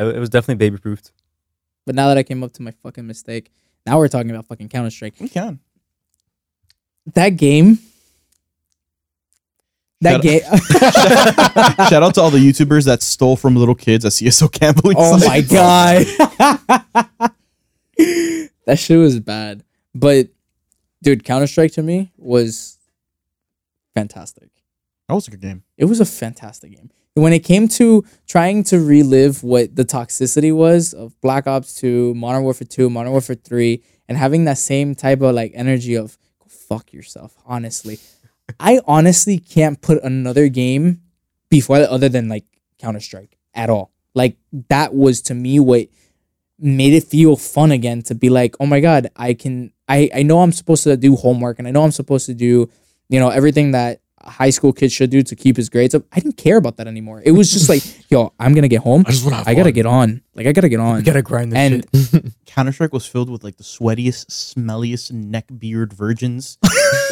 [0.02, 0.06] yeah.
[0.08, 1.10] It, it was definitely baby proofed.
[1.86, 3.50] but now that I came up to my fucking mistake,
[3.86, 5.14] now we're talking about fucking Counter Strike.
[5.20, 5.58] We can.
[7.12, 7.78] That game.
[10.00, 10.40] That game.
[11.88, 14.96] Shout out to all the YouTubers that stole from little kids at CS:GO gambling.
[14.98, 16.06] Oh my god.
[18.66, 19.64] that shit was bad.
[19.94, 20.28] But
[21.02, 22.78] dude, Counter Strike to me was
[23.94, 24.50] fantastic.
[25.08, 25.62] That was a good game.
[25.76, 26.90] It was a fantastic game.
[27.14, 32.14] When it came to trying to relive what the toxicity was of Black Ops 2,
[32.14, 36.18] Modern Warfare 2, Modern Warfare 3, and having that same type of like energy of
[36.68, 37.98] fuck yourself, honestly.
[38.60, 41.02] I honestly can't put another game
[41.48, 42.44] before that other than like
[42.78, 43.90] Counter Strike at all.
[44.14, 44.36] Like
[44.68, 45.88] that was to me what
[46.58, 50.22] made it feel fun again to be like, oh my god, I can I I
[50.22, 52.70] know I'm supposed to do homework and I know I'm supposed to do,
[53.08, 56.04] you know, everything that high school kid should do to keep his grades up.
[56.12, 57.22] I didn't care about that anymore.
[57.24, 59.04] It was just like, yo, I'm gonna get home.
[59.06, 60.22] I just want to I gotta get on.
[60.34, 60.98] Like I gotta get on.
[60.98, 61.58] You gotta grind this
[61.92, 66.58] and Counter Strike was filled with like the sweatiest, smelliest neck beard virgins.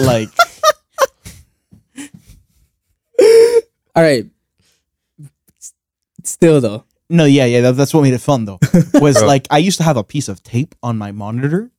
[0.01, 0.29] like
[3.95, 4.27] all right.
[6.25, 6.85] Still though.
[7.11, 7.61] no, yeah, yeah.
[7.63, 8.59] That, that's what made it fun though.
[8.95, 11.71] Was like I used to have a piece of tape on my monitor,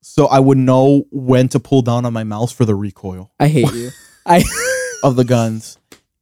[0.00, 3.48] so I would know when to pull down on my mouse for the recoil I
[3.48, 3.90] hate you.
[4.26, 4.44] I
[5.02, 5.78] of the guns.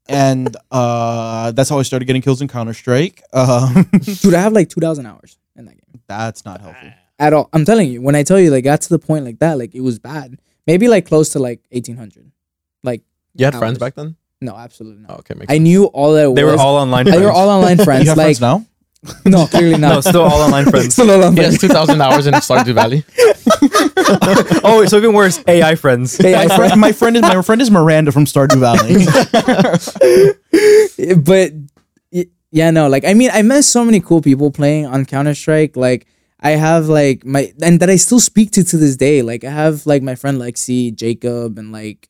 [0.09, 3.23] And uh, that's how I started getting kills in Counter Strike.
[3.33, 6.01] Um, dude, I have like two thousand hours in that game.
[6.09, 6.93] that's not healthy.
[7.19, 7.49] At all.
[7.53, 9.75] I'm telling you, when I tell you like got to the point like that, like
[9.75, 10.39] it was bad.
[10.67, 12.33] Maybe like close to like eighteen hundred.
[12.83, 13.03] Like
[13.35, 13.61] You had Hours.
[13.61, 14.17] friends back then?
[14.41, 15.19] no, absolutely Oh, not.
[15.21, 15.63] okay, makes I sense.
[15.63, 16.55] knew all that They was.
[16.55, 17.05] were all online.
[17.05, 17.19] Friends.
[17.21, 17.79] they were all online friends.
[17.79, 18.09] You friends.
[18.09, 18.67] have like friends now?
[19.25, 19.81] No, clearly not.
[19.81, 20.05] No, not.
[20.05, 20.93] still all online friends.
[20.95, 23.05] Still all on He has 2,000 hours in Stardew Valley.
[24.65, 26.21] oh, so even worse, AI friends.
[26.23, 29.07] AI my, friend, my friend is my friend is Miranda from Stardew Valley.
[31.17, 31.53] but
[32.13, 35.35] y- yeah, no, like I mean, I met so many cool people playing on Counter
[35.35, 35.77] Strike.
[35.77, 36.07] Like
[36.41, 39.23] I have like my and that I still speak to to this day.
[39.23, 42.09] Like I have like my friend Lexi, Jacob, and like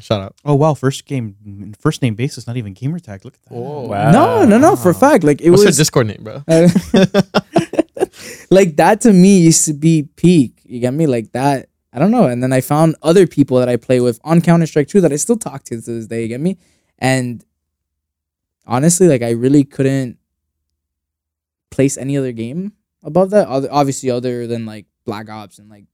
[0.00, 0.34] Shut up.
[0.44, 3.24] oh wow, first game, first name basis, not even gamer tag.
[3.24, 3.54] Look at that.
[3.54, 4.10] Oh Wow.
[4.10, 5.22] no, no, no, for a fact.
[5.24, 6.42] Like it What's your was Discord name, bro?
[6.48, 6.68] Uh,
[8.50, 10.60] like that to me used to be peak.
[10.64, 11.06] You get me?
[11.06, 11.68] Like that.
[11.92, 12.26] I don't know.
[12.26, 15.12] And then I found other people that I play with on Counter Strike 2 that
[15.12, 16.22] I still talk to to this day.
[16.22, 16.56] You get me?
[16.98, 17.44] And
[18.66, 20.18] honestly, like I really couldn't
[21.70, 22.72] place any other game
[23.02, 23.48] above that.
[23.48, 25.84] Other, obviously, other than like Black Ops and like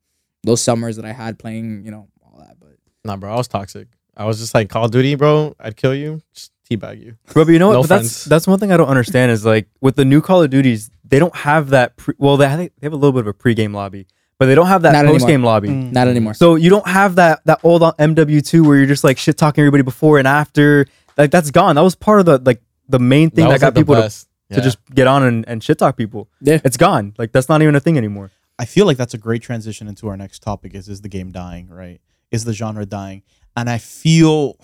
[0.43, 2.61] those summers that I had playing, you know, all that.
[2.61, 3.33] But Nah, bro.
[3.33, 3.89] I was toxic.
[4.17, 5.55] I was just like Call of Duty, bro.
[5.61, 6.23] I'd kill you.
[6.35, 7.17] Just teabag you.
[7.33, 7.75] Bro, but you know what?
[7.75, 8.25] No But that's friends.
[8.25, 11.19] that's one thing I don't understand is like with the new Call of Duties, they
[11.19, 11.97] don't have that.
[11.97, 14.07] Pre- well, they have, they have a little bit of a pre-game lobby,
[14.39, 15.15] but they don't have that Not anymore.
[15.19, 15.69] post-game lobby.
[15.69, 15.93] Mm.
[15.93, 16.35] not anymore.
[16.35, 19.83] So you don't have that that old MW2 where you're just like shit talking everybody
[19.83, 20.87] before and after.
[21.19, 21.77] Like that's gone.
[21.77, 23.95] That was part of the like the main thing that, was, got like, the people
[23.97, 24.29] to, best.
[24.51, 24.63] to Yeah.
[24.63, 26.29] just get on and, and shit talk people.
[26.41, 26.61] Yeah.
[26.65, 27.15] It's gone.
[27.19, 28.31] Like that's not even a thing anymore.
[28.59, 30.75] I feel like that's a great transition into our next topic.
[30.75, 31.69] Is is the game dying?
[31.69, 32.01] Right?
[32.31, 33.23] Is the genre dying?
[33.57, 34.57] And I feel,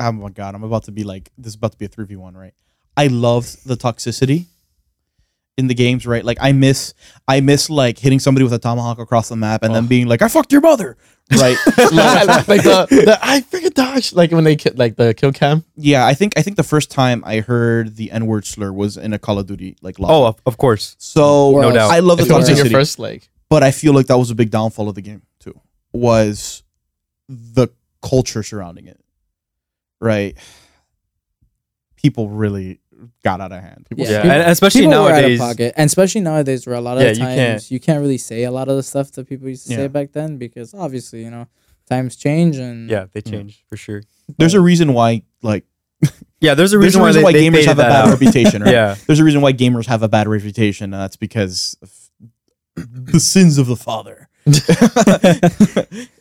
[0.00, 2.04] oh my god, I'm about to be like this is about to be a three
[2.06, 2.54] v one, right?
[2.96, 4.46] I love the toxicity
[5.58, 6.24] in the games, right?
[6.24, 6.94] Like I miss,
[7.28, 9.88] I miss like hitting somebody with a tomahawk across the map and then Oh.
[9.88, 10.96] being like, "I fucked your mother,"
[11.30, 11.56] right?
[11.76, 11.88] like,
[12.48, 15.64] like the, the I freaking dodged like when they ki- like the kill cam.
[15.76, 18.96] yeah, I think I think the first time I heard the N word slur was
[18.96, 20.14] in a Call of Duty like lobby.
[20.14, 20.96] Oh, of, of course.
[20.98, 21.90] so No doubt.
[21.90, 22.72] I love the If it was in your toxicity.
[22.72, 25.58] first like but I feel like that was a big downfall of the game too.
[25.92, 26.62] Was
[27.28, 27.68] the
[28.02, 29.00] culture surrounding it,
[30.00, 30.36] right?
[31.96, 32.80] People really
[33.24, 33.86] got out of hand.
[33.88, 34.10] People Yeah.
[34.10, 35.38] Yeah, People- and especially people were out of nowadays.
[35.38, 38.00] pocket, and especially nowadays, where a lot of Yeah, the you times can't- you can't
[38.00, 40.74] really say a lot of the stuff that people used to say back then because
[40.74, 41.46] obviously, you know,
[41.88, 44.02] times change and Yeah, they changed for sure.
[44.38, 45.64] There's a reason why, like,
[46.40, 48.10] Yeah, there's a there's reason why, they, why they gamers faded have a bad out.
[48.20, 48.72] reputation, right?
[48.72, 51.92] Yeah, There's a reason why gamers have a bad reputation, and that's because of
[52.76, 54.28] the sins of the father.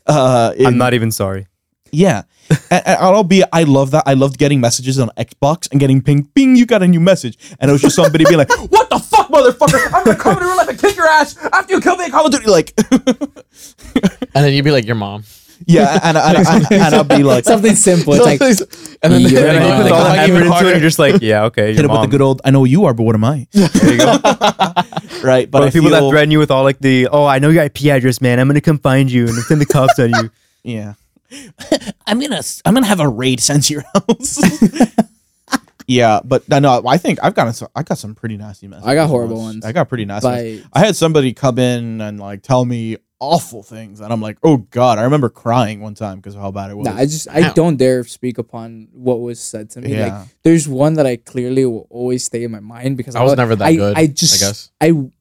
[0.06, 1.48] uh, I'm not even sorry.
[1.92, 2.24] Yeah,
[2.70, 3.44] and, and I'll be.
[3.52, 4.04] I love that.
[4.06, 6.56] I loved getting messages on Xbox and getting ping, ping.
[6.56, 9.28] you got a new message, and it was just somebody being like, "What the fuck,
[9.30, 9.94] motherfucker?
[9.94, 12.12] I'm gonna come in your life and kick your ass after you kill me in
[12.12, 15.24] Call of Duty." Like, and then you'd be like your mom.
[15.68, 18.14] yeah, and, and, and, and I'll be like, something simple.
[18.16, 18.42] It's like
[19.04, 20.68] and then, Yeah, then And Uh, you put like, all hug that even effort into
[20.68, 22.42] it, you're just like, yeah, okay, hit your him with the good old.
[22.46, 23.48] I know who you are, but what am I?
[23.54, 24.18] There you go.
[25.24, 27.38] right, but But I people feel, that threaten you with all like the, oh, I
[27.40, 28.40] know your IP address, man.
[28.40, 30.32] I'm gonna come find you and send the cops on you.
[30.64, 30.94] Yeah.
[32.08, 34.40] I'm gonna I'm gonna have a raid sense your house.
[35.88, 38.88] yeah, but no, no, I think I've gotten some, I got some pretty nasty messages.
[38.88, 39.56] I got horrible once.
[39.56, 39.66] ones.
[39.66, 40.28] I got pretty nasty.
[40.30, 40.68] messages.
[40.68, 44.38] by I had somebody come in and like tell me awful things, and I'm like,
[44.44, 44.98] oh god.
[44.98, 46.86] I remember crying one time because of how bad it was.
[46.88, 47.54] Nah, I just I Damn.
[47.54, 49.94] don't dare speak upon what was said to me.
[49.96, 50.20] Yeah.
[50.20, 53.36] Like there's one that I clearly will always stay in my mind because I was
[53.36, 54.72] never that I, good, I just I guess.
[54.82, 55.12] I You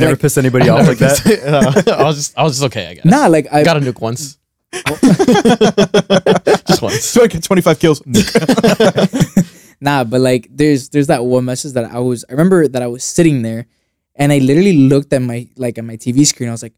[0.00, 1.84] never Like- piss anybody off like that.
[1.98, 2.86] I was just I was just okay.
[2.88, 3.04] I guess.
[3.04, 4.38] nah like I got a nuke once.
[6.66, 7.04] just once.
[7.04, 8.02] so I get 25 kills.
[9.80, 12.86] Nah, but like there's there's that one message that I was I remember that I
[12.86, 13.66] was sitting there
[14.14, 16.50] and I literally looked at my like at my TV screen.
[16.50, 16.74] I was like,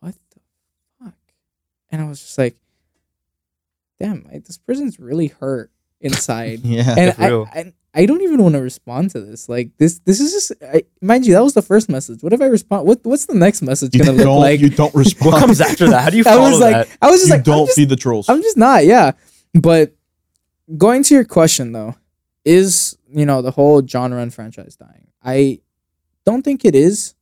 [0.00, 0.40] what the
[1.02, 1.14] fuck?
[1.90, 2.56] And I was just like,
[3.98, 6.60] damn, like, this person's really hurt inside.
[6.60, 6.94] yeah.
[6.96, 7.48] and for I, real.
[7.50, 9.48] I I don't even want to respond to this.
[9.48, 12.22] Like this this is just I, mind you, that was the first message.
[12.22, 12.86] What if I respond?
[12.86, 14.60] What what's the next message You gonna look don't, like?
[14.60, 15.32] you don't respond.
[15.32, 16.04] What comes after that?
[16.04, 16.98] How do you I follow was like that?
[17.02, 18.28] I was just you like don't I'm just, feed the trolls.
[18.28, 19.12] I'm just not, yeah.
[19.54, 19.94] But
[20.76, 21.96] going to your question though,
[22.44, 25.08] is you know the whole genre and franchise dying?
[25.24, 25.60] I
[26.24, 27.14] don't think it is,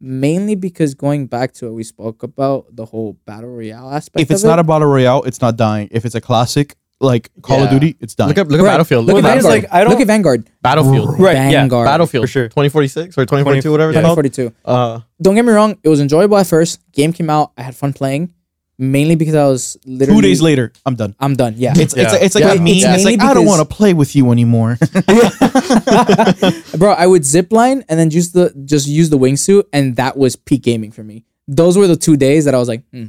[0.00, 4.22] mainly because going back to what we spoke about, the whole battle royale aspect.
[4.22, 5.88] if it's of not it, a battle royale, it's not dying.
[5.92, 7.78] If it's a classic like Call of Yeah.
[7.78, 8.28] Duty, it's done.
[8.28, 8.70] Look at look at Right.
[8.72, 9.06] Battlefield.
[9.06, 9.52] look Look, at at Vanguard.
[9.52, 9.70] Vanguard.
[9.72, 10.50] like, I don't- look at Vanguard.
[10.62, 11.18] Battlefield.
[11.20, 11.50] Right, yeah.
[11.60, 11.86] Vanguard.
[11.86, 12.24] Battlefield.
[12.24, 12.48] For sure.
[12.48, 14.18] 2046 or 2042, whatever it's called.
[14.18, 14.52] 2042.
[14.64, 16.80] Uh, Don't get me wrong, it was enjoyable at first.
[16.92, 18.30] Game came out, I had fun playing,
[18.78, 21.14] mainly because I was literally Two days later, I'm done.
[21.20, 21.54] I'm done.
[21.56, 22.18] Yeah, It's it's Yeah.
[22.20, 22.52] it's like Yeah.
[22.54, 22.66] a meme.
[22.68, 24.76] It's It's, like I don't because- want to play with you anymore.
[26.76, 26.92] bro.
[26.92, 30.36] I would zip line and then just the just use the wingsuit, and that was
[30.36, 31.24] peak gaming for me.
[31.46, 33.06] Those were the two days that I was like, hmm,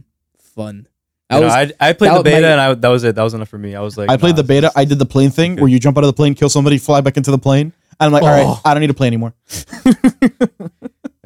[0.55, 0.87] fun.
[1.29, 3.03] I You know, was I, I played the was my- beta and I, that was
[3.03, 3.15] it.
[3.15, 3.75] That was enough for me.
[3.75, 4.71] I was like, I played nah, the beta.
[4.75, 5.61] I did the plane thing Okay.
[5.61, 7.71] where you jump out of the plane, kill somebody, fly back into the plane.
[7.99, 8.61] And I'm like, all right, Oh.
[8.65, 9.33] I don't need to play anymore.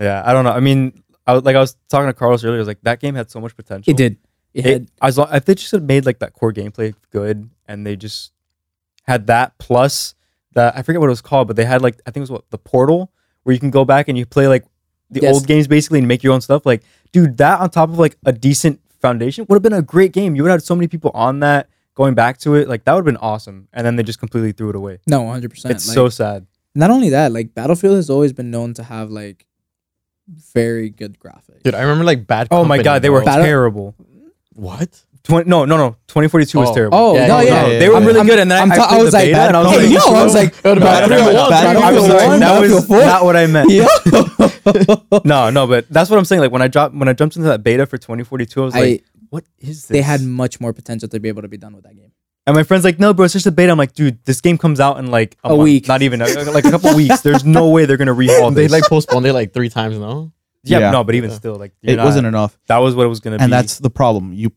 [0.01, 0.51] Yeah, I don't know.
[0.51, 2.57] I mean, I was like I was talking to Carlos earlier.
[2.57, 3.89] I was like, that game had so much potential.
[3.89, 4.17] it did.
[4.53, 7.49] It, It, had as long, if they just had made like that core gameplay good
[7.67, 8.31] and they just
[9.03, 10.15] had that plus
[10.53, 12.31] that I forget what it was called, but they had like I think it was
[12.31, 13.11] what the portal
[13.43, 14.65] where you can go back and you play like
[15.09, 15.35] the Yes.
[15.35, 16.65] old games basically and make your own stuff.
[16.65, 20.11] Like, dude, that on top of like a decent foundation would have been a great
[20.13, 20.35] game.
[20.35, 22.67] You would have had so many people on that going back to it.
[22.67, 23.67] Like that would have been awesome.
[23.73, 24.99] And then they just completely threw it away.
[25.07, 25.51] No, 100.
[25.51, 26.47] percent It's so sad.
[26.73, 29.45] not only that, like Battlefield has always been known to have like
[30.55, 31.61] very good graphics.
[31.63, 32.47] Dude, I remember like bad.
[32.49, 33.95] Oh my god, they were Battle- terrible.
[34.53, 35.03] what?
[35.25, 35.89] 20, no, no, no.
[36.07, 36.73] 2042 was Oh.
[36.73, 36.97] terrible.
[36.97, 38.05] Oh Yeah, no, yeah, yeah, yeah, they were yeah.
[38.05, 38.39] really I'm- good.
[38.39, 39.71] And then I'm I, ta- I, played I was the like, beta, and I was
[39.71, 42.69] hey, like, yo, I was like, It would've been Battlefield Battlefield one, one, I was
[42.69, 45.23] Battlefield that was not what I meant.
[45.25, 46.41] No, no, but that's what I'm saying.
[46.41, 48.79] Like when I dropped, when I jumped into that beta for 2042, I was I-
[48.79, 49.85] like, what is this?
[49.87, 52.11] they had much more potential to be able to be done with that game.
[52.45, 53.71] And my friend's like, no, bro, it's just a beta.
[53.71, 55.87] I'm like, dude, this game comes out in like a, A month, week.
[55.87, 57.21] not even a, like a couple weeks.
[57.21, 58.69] There's no way they're gonna rehaul this.
[58.69, 59.97] They like postponed it like three times.
[59.97, 60.33] No.
[60.63, 60.91] yeah, Yeah.
[60.91, 61.35] no, but even Yeah.
[61.37, 63.43] still, like, It not- wasn't enough, That was what it was gonna be.
[63.45, 64.33] and that's the problem.
[64.33, 64.51] You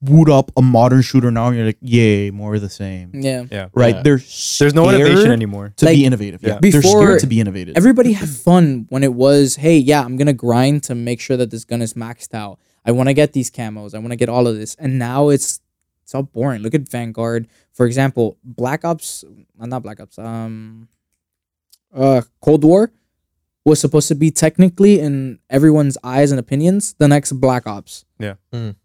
[0.00, 3.10] boot up a modern shooter now, and you're like, yay, more of the same.
[3.14, 3.44] Yeah.
[3.50, 3.68] yeah.
[3.74, 3.96] Right?
[3.96, 4.02] Yeah.
[4.02, 4.18] They're
[4.58, 5.72] There's no innovation anymore.
[5.76, 6.40] to Like, be innovative.
[6.42, 6.58] Yeah, yeah.
[6.62, 7.76] they're Before- scared to be innovative.
[7.76, 11.50] Everybody had fun when it was, hey, yeah, I'm gonna grind to make sure that
[11.50, 12.58] this gun is maxed out.
[12.84, 13.94] I want to get these camos.
[13.94, 14.74] I want to get all of this.
[14.76, 15.60] And now it's
[16.04, 16.62] it's all boring.
[16.62, 18.38] Look at Vanguard, for example.
[18.42, 19.24] Black Ops,
[19.60, 20.18] uh, not Black Ops.
[20.18, 20.88] Um,
[21.94, 22.92] uh, Cold War
[23.64, 28.06] was supposed to be technically in everyone's eyes and opinions the next Black Ops.
[28.18, 28.34] Yeah.
[28.54, 28.76] Mm.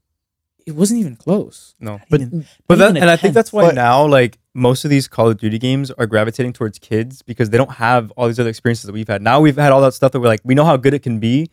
[0.66, 1.76] It wasn't even close.
[1.80, 2.22] No, but
[2.68, 4.90] But not that, even a and I think that's why But- now, like most of
[4.90, 8.40] these Call of Duty games are gravitating towards kids because they don't have all these
[8.40, 9.22] other experiences that we've had.
[9.22, 11.20] Now we've had all that stuff that we're like, we know how good it can
[11.20, 11.50] be.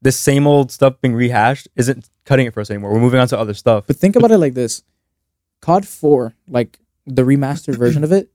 [0.00, 2.92] This same old stuff being rehashed isn't cutting it for us anymore.
[2.92, 3.86] We're moving on to other stuff.
[3.86, 4.82] But think about it like this:
[5.60, 8.30] COD Four, like the remastered version of it,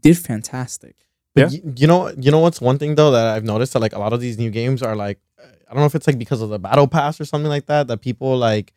[0.00, 0.96] did fantastic.
[1.34, 1.44] Yeah.
[1.44, 3.92] But you, you know, you know what's one thing though that I've noticed that like
[3.94, 6.42] a lot of these new games are like, I don't know if it's like because
[6.42, 8.72] of the battle pass or something like that that people like.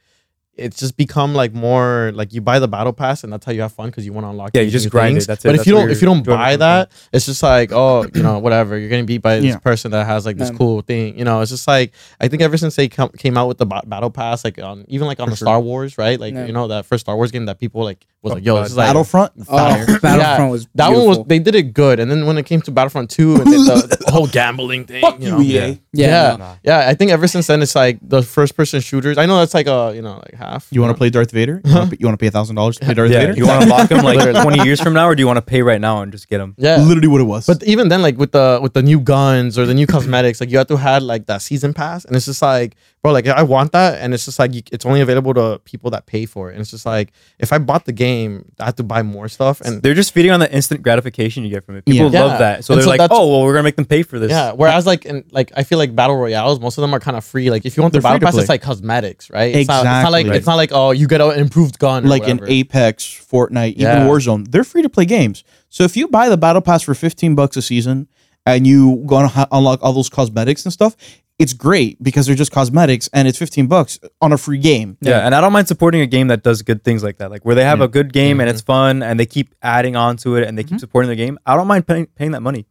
[0.58, 3.62] It's just become like more like you buy the battle pass and that's how you
[3.62, 4.51] have fun because you want to unlock.
[4.53, 5.28] Yeah, you just grind it, things.
[5.28, 7.72] that's it, But if that's you don't, if you're don't buy that, it's just like
[7.72, 8.78] oh, you know, whatever.
[8.78, 9.58] You're getting beat by this Yeah.
[9.60, 10.58] person that has like this Yeah.
[10.58, 11.18] cool thing.
[11.18, 13.66] You know, it's just like I think ever since they come, came out with the
[13.66, 15.45] ba- battle pass, like on even like on For the sure.
[15.45, 16.20] Star Wars, right?
[16.20, 16.45] Like Yeah.
[16.45, 18.63] you know that first Star Wars game that people like was like, yo, God.
[18.63, 19.32] this is like Battlefront.
[19.39, 19.99] Oh, fire.
[19.99, 21.24] Battlefront was that one was beautiful.
[21.26, 24.11] they did it good, and then when it came to Battlefront Two and the, the
[24.11, 25.51] whole gambling thing, Fuck you you, know, EA.
[25.51, 25.65] Yeah.
[25.65, 25.76] yeah.
[25.93, 26.32] yeah.
[26.32, 26.38] no.
[26.38, 26.55] Nah.
[26.63, 29.18] yeah, I think ever since then it's like the first person shooters.
[29.18, 30.68] I know that's like a you know like half.
[30.72, 31.61] You want to play Darth Vader?
[31.63, 33.34] You want to pay, you wanna pay a thousand dollars to play Darth yeah, Vader?
[33.34, 35.41] you want to lock him like 20 years from now, or do you want to
[35.41, 36.55] pay right now and just get him?
[36.57, 37.45] Yeah, Literally what it was.
[37.45, 40.49] but even then, like with the with the new guns or the new cosmetics, like
[40.49, 43.43] you have to have like that season pass, and it's just like, bro, like I
[43.43, 46.49] want that, and it's just like you, it's only available to people that pay for
[46.49, 48.16] it, and it's just like if I bought the game,
[48.59, 51.49] I have to buy more stuff, and They're just feeding on the instant gratification you
[51.49, 51.86] get from it.
[51.86, 52.22] People Yeah.
[52.24, 52.38] love Yeah.
[52.38, 54.30] that, so And they're so like, "Oh, well, we're gonna make them pay for this."
[54.32, 54.51] Yeah.
[54.53, 57.24] Whereas like in like I feel like battle royales, most of them are kind of
[57.24, 57.49] free.
[57.51, 58.41] Like if you want the battle pass, play.
[58.41, 59.53] it's like cosmetics, right?
[59.55, 60.38] It's not, it's not like Exactly.
[60.38, 62.05] it's not like oh you get an improved gun.
[62.05, 62.51] or like in whatever.
[62.51, 64.07] Apex, Fortnite, even Yeah.
[64.07, 65.43] Warzone, they're free to play games.
[65.70, 68.07] So if you buy the battle pass for 15 bucks a season
[68.45, 70.95] and you go and ha- unlock all those cosmetics and stuff,
[71.39, 74.97] it's great because they're just cosmetics and it's 15 bucks on a free game.
[75.01, 77.45] Yeah, and I don't mind supporting a game that does good things like that, like
[77.45, 77.85] where they have Yeah.
[77.85, 78.53] a good game and Mhm.
[78.53, 81.38] it's fun and they keep adding on to it and they keep supporting the game.
[81.45, 82.65] I don't mind paying, paying that money.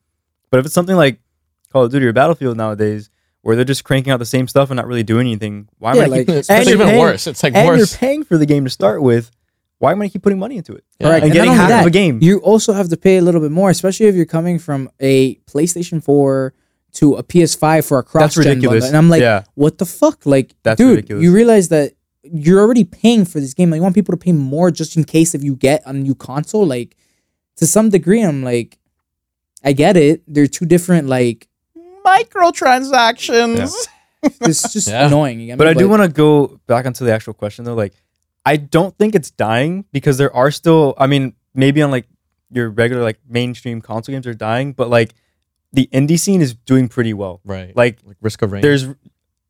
[0.51, 1.21] But if it's something like
[1.73, 3.09] Call of Duty or Battlefield nowadays,
[3.43, 5.97] where they're just cranking out the same stuff and not really doing anything, why am
[5.99, 7.27] Yeah, I like- keep, it's, and it's you're even paying- worse.
[7.29, 7.79] It's like and worse.
[7.79, 9.31] you're paying for the game to start with?
[9.79, 10.83] Why am I keep putting money into it?
[10.99, 11.09] Yeah.
[11.09, 11.23] Correct.
[11.25, 12.19] And not getting half that, of a game.
[12.23, 15.37] You also have to pay a little bit more, especially if you're coming from a
[15.49, 16.55] PlayStation 4
[16.97, 18.87] to a PS5 for a cross That's ridiculous.
[18.87, 20.27] And I'm like, yeah, what the fuck?
[20.27, 21.23] Like, That's dude, ridiculous.
[21.25, 21.93] you realize that
[22.23, 23.71] you're already paying for this game.
[23.71, 26.15] Like, you want people to pay more just in case if you get a new
[26.15, 26.67] console.
[26.67, 26.97] Like,
[27.57, 28.79] to some degree, I'm like,
[29.65, 30.23] I get it.
[30.27, 31.09] They're two different.
[31.09, 31.49] Like,
[32.05, 33.89] Microtransactions.
[34.23, 35.07] it's just Yeah.
[35.07, 35.41] annoying.
[35.41, 35.59] You get me?
[35.59, 37.75] but I do want to go back onto the actual question though.
[37.75, 37.93] Like,
[38.45, 40.95] I don't think it's dying because there are still.
[40.99, 42.07] I mean, maybe on like
[42.51, 45.15] your regular like mainstream console games are dying, but like
[45.77, 47.41] the indie scene is doing pretty well.
[47.45, 47.75] right.
[47.77, 48.63] Like like Risk of Rain.
[48.63, 48.85] there's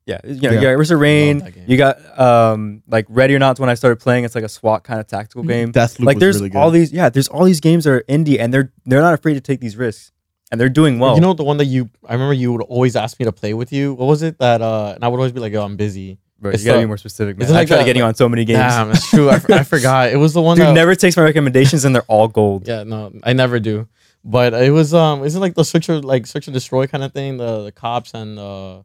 [0.05, 0.51] yeah, you know, Yeah.
[0.53, 3.97] you got Risk of Rain, you got um like Ready or Not when I started
[3.97, 5.73] playing, it's like a SWAT kind of tactical game.
[5.73, 6.59] Deathloop like there's really good.
[6.59, 9.35] all these yeah, there's all these games that are indie and they're they're not afraid
[9.35, 10.13] to take these risks.
[10.53, 11.17] And they're doing well.
[11.17, 13.53] you know the one that you I remember you would always ask me to play
[13.55, 13.95] with you.
[13.95, 16.19] What was it that uh and I would always be like, yo, I'm busy.
[16.39, 17.45] Bro, it's you gotta the- be more specific, man.
[17.47, 18.59] isn't I like try to get you on so many games.
[18.59, 19.31] Damn, that's true.
[19.31, 20.11] I, f- I forgot.
[20.11, 22.69] It was the one Dude that never takes my recommendations and they're all gold.
[22.69, 23.89] Yeah, no, I never do.
[24.29, 27.13] But it was um, isn't like the search or like search and destroy kind of
[27.13, 27.37] thing.
[27.37, 28.83] The the cops and uh,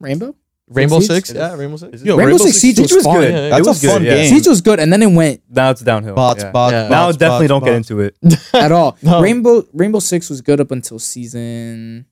[0.00, 0.34] Rainbow.
[0.66, 1.08] Rainbow Siege?
[1.10, 1.32] Six.
[1.32, 1.54] Yeah.
[1.54, 2.02] Rainbow Six.
[2.02, 3.20] Yo, Rainbow Rainbow Six Siege Siege was was fun.
[3.20, 3.30] good.
[3.32, 4.14] Yeah, It That's was a fun good, yeah.
[4.16, 4.34] game.
[4.34, 6.14] Siege was good, and then it went Now it's downhill.
[6.16, 6.50] Bots, yeah.
[6.50, 6.88] bots, Yeah.
[6.88, 8.16] now bots, definitely bots, don't get into it.
[8.54, 8.96] at all.
[9.02, 9.20] No.
[9.20, 12.06] Rainbow Rainbow Six was good up until season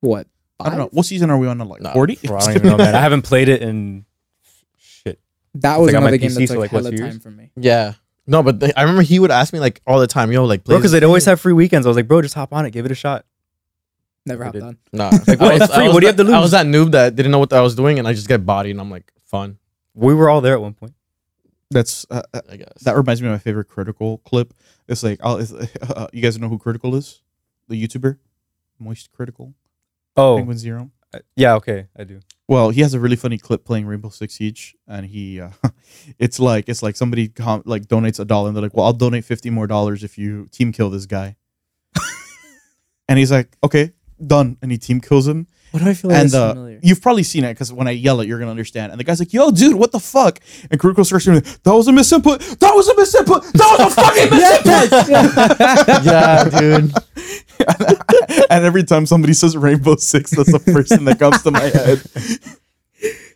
[0.00, 0.26] what?
[0.60, 0.88] I don't know.
[0.92, 1.58] What season are we on?
[1.58, 2.18] Like 40?
[2.24, 2.94] Bro, I don't even know, man.
[2.94, 4.04] I haven't played it in
[4.78, 5.18] shit.
[5.54, 7.30] That was like another game PC that for took like, what, hella two time for
[7.30, 7.50] me.
[7.56, 7.94] Yeah,
[8.26, 10.64] No, but they, I remember he would ask me like all the time, "Yo, like,
[10.64, 11.86] Bro, because this they'd always game." have free weekends.
[11.86, 13.24] I was like, bro, just hop on it, give it a shot.
[14.24, 14.78] Never I hopped on.
[14.92, 15.62] Nah, Like, what?
[15.62, 15.88] It's free.
[15.88, 17.60] What do you have to to I was that noob that didn't know what I
[17.60, 19.58] was doing, and I just get bodied, and I'm like, fun,
[19.94, 20.94] We were all there at one point.
[21.70, 22.82] That's uh, uh, I guess.
[22.82, 24.54] that reminds me of my favorite Critikal clip.
[24.88, 25.52] It's like I'll, it's,
[25.82, 27.22] uh, you guys know who Critikal is?
[27.68, 28.18] The YouTuber,
[28.78, 29.52] Moist Critikal,
[30.16, 30.90] Oh, Penguin Zero.
[31.14, 32.20] uh, yeah, okay, I do.
[32.48, 35.50] Well, he has a really funny clip playing Rainbow Six Siege, and he, uh,
[36.18, 38.92] it's like it's like somebody com- like donates a dollar, and they're like, "Well, I'll
[38.92, 41.36] donate fifty more dollars if you team kill this guy."
[43.08, 43.92] and he's like, "Okay,
[44.24, 45.48] done," and he team kills him.
[45.72, 46.80] What do I feel like and uh, familiar?
[46.82, 48.92] you've probably seen it because when I yell it, you're gonna understand.
[48.92, 50.38] And the guy's like, "Yo, dude, what the fuck?"
[50.70, 52.60] And Critikal starts screaming, "That was a misinput!
[52.60, 53.52] That was a misinput!
[53.52, 56.92] That was a fucking misinput!" Yeah, dude.
[58.50, 61.60] and every time somebody says Rainbow Six, that's the first thing that comes to my
[61.60, 62.02] head.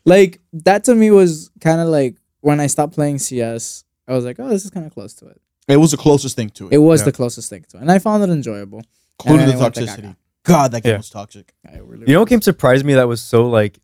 [0.05, 3.85] like that to me was kind of like when I stopped playing CS.
[4.09, 5.41] I was like, oh, this is kind of close to it.
[5.69, 6.73] It was the closest thing to it.
[6.75, 7.05] It was Yeah.
[7.07, 8.83] the closest thing to it, and I found it enjoyable.
[9.23, 10.17] including the I went to toxicity.
[10.45, 10.97] God, that game Yeah.
[10.97, 11.53] was toxic.
[11.71, 13.79] Really You know what game surprised me that was so like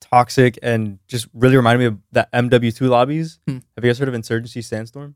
[0.00, 3.38] toxic and just really reminded me of that MW2 lobbies?
[3.46, 3.58] Hmm.
[3.76, 5.14] Have you guys heard of Insurgency Sandstorm?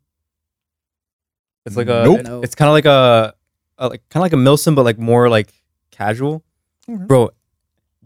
[1.66, 2.20] It's like a Nope.
[2.20, 3.34] it- it's kind of like a,
[3.81, 5.53] a like kind of like a Milsim but like more like
[5.91, 6.45] casual.
[6.89, 7.07] Mhm.
[7.09, 7.31] Bro,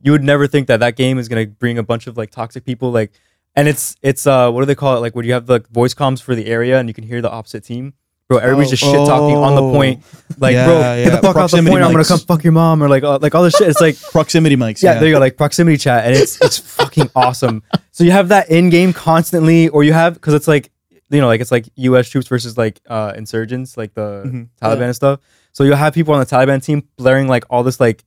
[0.03, 2.31] you would never think that that game is going to bring a bunch of like
[2.31, 3.12] toxic people like
[3.57, 5.95] and it's it's uh what do they call it like when you have the voice
[5.95, 7.93] comms for the area and you can hear the opposite team.
[8.27, 8.77] Bro, everybody's Oh.
[8.77, 9.70] just shit talking on the Oh.
[9.72, 10.03] point.
[10.39, 11.05] Like, Yeah, bro, yeah.
[11.05, 11.85] get the fuck off the Proximity point.
[11.85, 13.68] I'm gonna come fuck your mom, or like, uh, like all this shit.
[13.68, 14.83] It's like, Proximity mics.
[14.83, 17.62] yeah, there you go, like proximity chat, and it's it's fucking awesome.
[17.93, 20.70] So you have that in game constantly, or you have because it's like
[21.11, 22.09] you know, like it's like U.S.
[22.09, 24.49] troops versus like uh insurgents, like the Mhm.
[24.61, 24.85] Taliban Yeah.
[24.87, 25.20] and stuff.
[25.55, 28.05] So you'll have people on the Taliban team blaring like all this like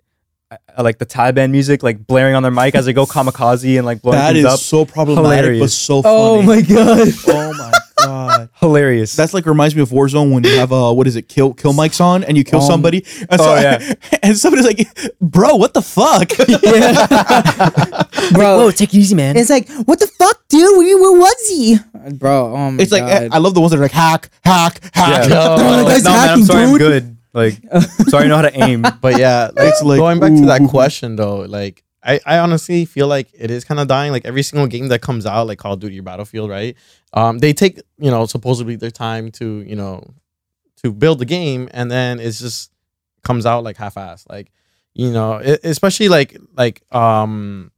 [0.52, 3.86] uh, like the Taliban music, like blaring on their mic as they go kamikaze and
[3.86, 4.60] like blowing That things is up.
[4.60, 5.78] so problematic, but Hilarious.
[5.78, 6.16] so funny.
[6.16, 7.08] Oh my god!
[7.28, 8.50] Oh my god.
[8.60, 9.16] Hilarious.
[9.16, 11.74] That's like reminds me of Warzone when you have uh what is it kill kill
[11.74, 13.94] mics on and you kill Um, somebody and, oh, yeah.
[14.24, 14.88] and somebody's like
[15.20, 16.30] bro what the fuck
[18.34, 18.72] bro.
[18.72, 19.36] take it easy, man.
[19.38, 20.78] It's like, what the fuck, dude?
[20.78, 21.78] Where, where was he?
[22.14, 23.30] Bro, oh my it's like god.
[23.32, 25.56] I love the ones that are like hack hack hack Yeah.
[25.60, 26.80] Oh, Like, guy's no, man, I'm hacking, sorry, I'm dude.
[26.80, 27.17] good.
[27.38, 27.62] Like,
[28.10, 28.84] sorry, I know how to aim.
[29.00, 30.68] But yeah, like, like, going back to that ooh.
[30.68, 34.12] question though, like I, I honestly feel like it is kind of dying.
[34.12, 36.76] Like every single game that comes out, like Call of Duty or Battlefield, right?
[37.14, 40.04] Um, they take you know supposedly their time to you know
[40.78, 42.72] to build the game, and then it's just
[43.24, 44.26] comes out like half-ass.
[44.28, 44.52] Like
[44.96, 47.72] you know, e- especially like like um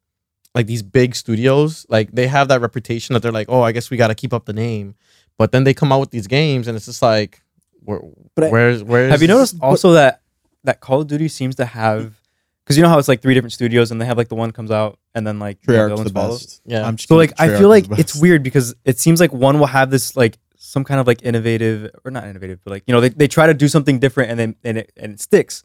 [0.55, 3.89] like these big studios, like they have that reputation that they're like, oh, I guess
[3.89, 4.95] we got to keep up the name,
[5.37, 7.41] but then they come out with these games, and it's just like,
[7.83, 7.99] where,
[8.35, 10.21] But where's where's Have you noticed also that
[10.63, 12.19] that Call of Duty seems to have
[12.63, 14.51] because you know how it's like three different studios and they have like the one
[14.51, 16.85] comes out and then like you know, Treyarch's other the best Yeah.
[16.85, 17.35] I'm just So kidding.
[17.37, 20.37] like I feel like it's weird because it seems like one will have this like
[20.57, 23.47] some kind of like innovative or not innovative but like you know they, they try
[23.47, 25.63] to do something different and then and it and it sticks.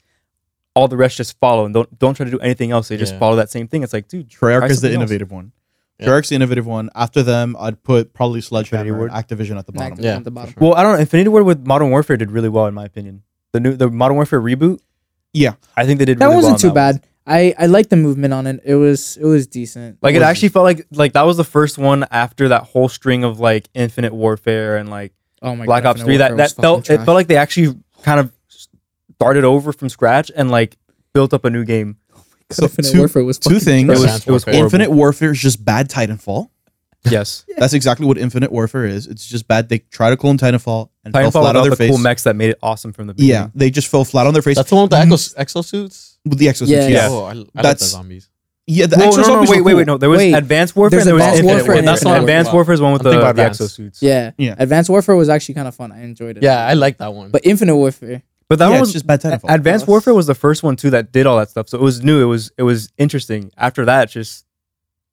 [0.76, 2.88] All the rest just follow and don't don't try to do anything else.
[2.88, 3.18] They just Yeah.
[3.20, 3.82] follow that same thing.
[3.84, 5.10] It's like dude, Treyarch is the something else.
[5.10, 5.52] innovative one
[5.98, 6.06] Yeah.
[6.08, 9.12] Treyarch's the innovative one after them I'd put probably Sledgehammer Ward.
[9.12, 10.52] and Activision at the bottom Activision Yeah, at the bottom.
[10.54, 10.58] sure.
[10.60, 10.98] Well, I don't know.
[10.98, 13.22] Infinity Ward with Modern Warfare did really well in my opinion.
[13.52, 14.80] The new the Modern Warfare reboot.
[15.32, 15.54] Yeah.
[15.76, 16.18] I think they did.
[16.18, 16.96] That really well That wasn't on too that one.
[16.96, 17.06] bad.
[17.26, 18.60] I I liked the movement on it.
[18.64, 19.98] It was it was decent.
[20.02, 22.88] Like it was- actually felt like like that was the first one after that whole
[22.88, 26.16] string of like Infinite Warfare and like oh my Black god, Ops Infinite Three.
[26.18, 28.32] That Warfare that was felt fucking it felt like they actually kind of
[29.14, 30.76] started over from scratch and like
[31.12, 31.96] built up a new game.
[32.54, 35.64] So Infinite two, Warfare was two things It was it was Infinite Warfare is just
[35.64, 36.50] bad Titanfall
[37.06, 40.88] Yes, that's exactly what Infinite Warfare is it's just bad they try to clone Titanfall
[41.04, 43.14] and fell flat on their the face cool mechs that made it awesome from the
[43.14, 43.30] beginning.
[43.30, 45.08] yeah they just fell flat on their face That's the one with the mm.
[45.12, 46.16] exos- exosuits.
[46.24, 46.88] with the exosuits Yeah.
[46.88, 47.08] yeah Yeah.
[47.10, 48.30] Oh, I, I like the That's- zombies.
[48.66, 49.78] yeah the Well, exo no, no, zombies wait, were wait, cool.
[49.80, 49.98] wait, no.
[49.98, 50.96] There was Wait, Advanced Warfare.
[51.00, 52.56] there's and there was Advanced Infinite Warfare and That's Infinite Advanced Warfare.
[52.56, 53.98] Warfare is one with the, the exosuits.
[54.00, 54.30] Yeah.
[54.38, 54.54] Yeah.
[54.58, 55.92] Advanced Warfare was actually kind of fun.
[55.92, 56.42] I enjoyed it.
[56.42, 57.30] Yeah, I like that one.
[57.30, 58.22] But Infinite Warfare.
[58.48, 60.90] But that yeah, one was just bad Titanfall Advanced Warfare was the first one too
[60.90, 61.68] that did all that stuff.
[61.68, 62.22] So it was new.
[62.22, 63.50] It was it was interesting.
[63.56, 64.44] After that, just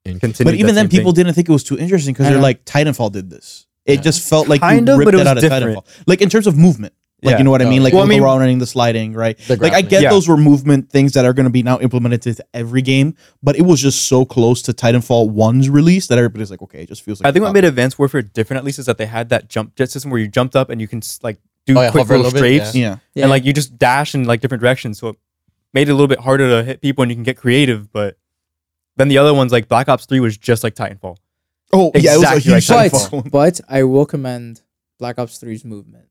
[0.04, 0.44] continued.
[0.44, 1.24] but even then people thing.
[1.24, 4.00] didn't think it was too interesting because they're like Titanfall did this it Yeah.
[4.02, 5.76] just felt like Kind you of, ripped but it it, was out of different.
[5.78, 7.38] Titanfall like in terms of movement like Yeah.
[7.38, 9.54] you know what I mean like Well, I the mean- running the sliding right The
[9.56, 10.10] like I get Yeah.
[10.10, 13.14] those were movement things that are going to be now implemented to every game,
[13.44, 16.88] but it was just so close to Titanfall 1's release that everybody's like, okay, it
[16.88, 17.28] just feels like.
[17.28, 19.76] I think what made Advanced Warfare different, at least, is that they had that jump
[19.76, 22.14] jet system where you jumped up and you can like do Oh, yeah, quick hover
[22.14, 22.98] a little little bit, strafes, yeah.
[23.14, 23.24] Yeah.
[23.24, 24.98] and like you just dash in like different directions.
[24.98, 25.16] So it
[25.72, 27.92] made it a little bit harder to hit people, and you can get creative.
[27.92, 28.16] But
[28.96, 31.16] then the other ones, like Black Ops Three, was just like Titanfall.
[31.72, 33.22] Oh, yeah, it was a Exactly huge like Titanfall.
[33.24, 34.60] But but I will commend
[34.98, 36.04] Black Ops 3's movement.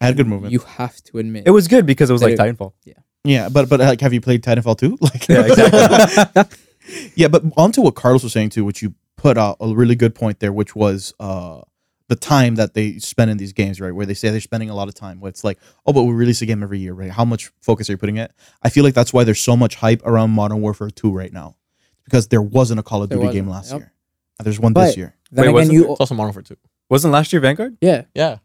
[0.00, 0.52] I had good movement.
[0.52, 1.44] You have to admit.
[1.46, 2.72] It was good because it was like They- Titanfall.
[2.84, 2.94] Yeah.
[3.24, 4.96] Yeah, but but like, have you played Titanfall 2?
[5.00, 6.58] Like, Yeah, exactly.
[7.16, 10.14] yeah, but onto what Carlos was saying too, which you put out a really good
[10.14, 11.60] point there, which was uh
[12.08, 13.90] the time that they spend in these games, right?
[13.94, 15.20] Where they say they're spending a lot of time.
[15.20, 17.10] Where it's like, oh, but we release a game every year, right?
[17.10, 18.32] How much focus are you putting it?
[18.62, 21.56] I feel like that's why there's so much hype around Modern Warfare 2 right now,
[22.04, 23.80] because there wasn't a Call of There Duty game wasn't, last yep.
[23.80, 23.92] year.
[24.38, 25.14] And there's one But- this year.
[25.30, 26.56] Then Wait, again, wasn't you It's also Modern Warfare 2.
[26.88, 27.76] Wasn't last year Vanguard?
[27.82, 28.02] yeah.
[28.14, 28.38] Yeah.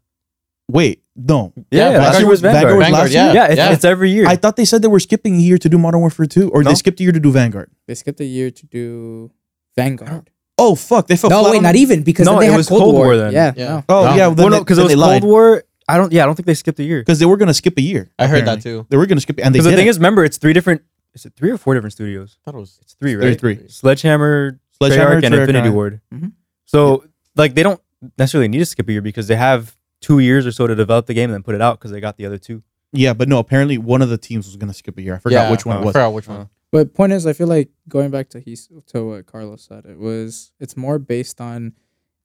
[0.70, 1.53] Wait, no.
[1.72, 2.78] Yeah, Vanguard last year was Vanguard Vanguard.
[2.78, 3.26] was Vanguard, last yeah.
[3.26, 3.34] year?
[3.36, 3.72] Yeah, it's, Yeah.
[3.74, 4.26] it's every year.
[4.28, 6.64] I thought they said they were skipping a year to do Modern Warfare 2, or
[6.64, 6.70] No.
[6.70, 7.70] they skipped a year to do Vanguard.
[7.88, 9.32] They skipped a year to do
[9.78, 10.30] Vanguard.
[10.66, 12.51] Oh fuck, they fell No, flat wait, on- not even because No, then they it
[12.51, 13.05] had was Cold, Cold War.
[13.07, 13.34] War then.
[13.34, 13.68] Yeah, Yeah.
[13.70, 13.84] no.
[13.89, 15.22] Oh yeah, then well, no, because it was they lied.
[15.22, 15.64] Cold War.
[15.88, 16.11] I don't.
[16.14, 16.99] Yeah, I don't think they skipped a year.
[17.01, 18.09] because they were gonna skip a year.
[18.18, 18.86] I heard that too.
[18.89, 19.89] They were gonna skip, and they Because the did thing it.
[19.89, 20.82] is, remember, it's three different.
[21.14, 22.38] Is it three or four different studios?
[22.39, 23.39] I thought it was It's three, Three, right?
[23.39, 23.59] three.
[23.68, 26.01] Sledgehammer, Sledgehammer, Treyarch, and Treyarch, Infinity and- Ward.
[26.14, 26.32] Mhm.
[26.66, 27.03] So,
[27.36, 27.80] like, they don't
[28.18, 31.05] necessarily need to skip a year because they have two years or so to develop
[31.05, 32.64] the game and then put it out because they got the other two.
[32.93, 33.38] Yeah, but no.
[33.39, 35.16] Apparently, one of the teams was gonna skip a year.
[35.16, 35.91] I forgot Yeah, which one it I was.
[35.93, 36.49] forgot which one.
[36.74, 40.00] But point is, I feel like going back to he's to what Carlos said, it
[40.00, 41.74] was it's more based on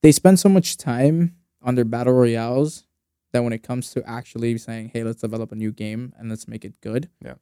[0.02, 2.86] they spend so much time on their battle royales
[3.32, 6.48] that when it comes to actually saying, "Hey, let's develop a new game and let's
[6.48, 7.34] make it good," Yeah.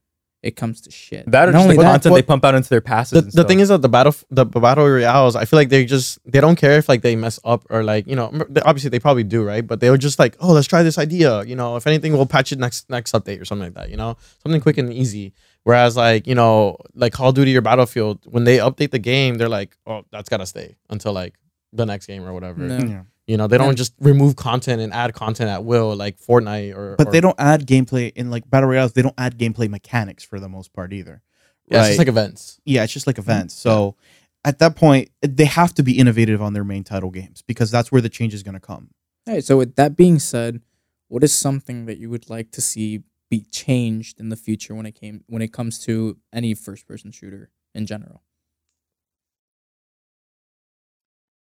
[0.43, 1.31] it comes to shit.
[1.31, 3.13] That or Not just the only that, content they pump out into their passes.
[3.13, 5.85] The, and the thing is that the battle the battle royales, I feel like they
[5.85, 8.33] just they don't care if like they mess up or like you know
[8.65, 11.45] obviously they probably do right, but they were just like oh let's try this idea
[11.45, 13.97] you know if anything we'll patch it next next update or something like that you
[13.97, 15.33] know something quick and easy.
[15.67, 19.35] Whereas like you know like Call of Duty or Battlefield when they update the game
[19.35, 21.35] they're like oh that's gotta stay until like
[21.73, 22.61] the next game or whatever.
[22.61, 22.79] No.
[22.87, 23.03] Yeah.
[23.27, 26.77] You know they don't And- just remove content and add content at will like Fortnite
[26.77, 28.93] or But or- they don't add gameplay in like battle royales.
[28.93, 31.21] They don't add gameplay mechanics for the most part either.
[31.67, 32.61] yeah, it's just like events.
[32.64, 33.29] yeah, it's just like mm-hmm.
[33.29, 33.55] events.
[33.55, 33.97] So
[34.45, 37.91] at that point, they have to be innovative on their main title games because that's
[37.91, 38.91] where the change is gonna come.
[39.27, 39.43] All right.
[39.43, 40.61] So with that being said,
[41.09, 44.87] what is something that you would like to see be changed in the future when
[44.87, 48.22] it came when it comes to any first person shooter in general?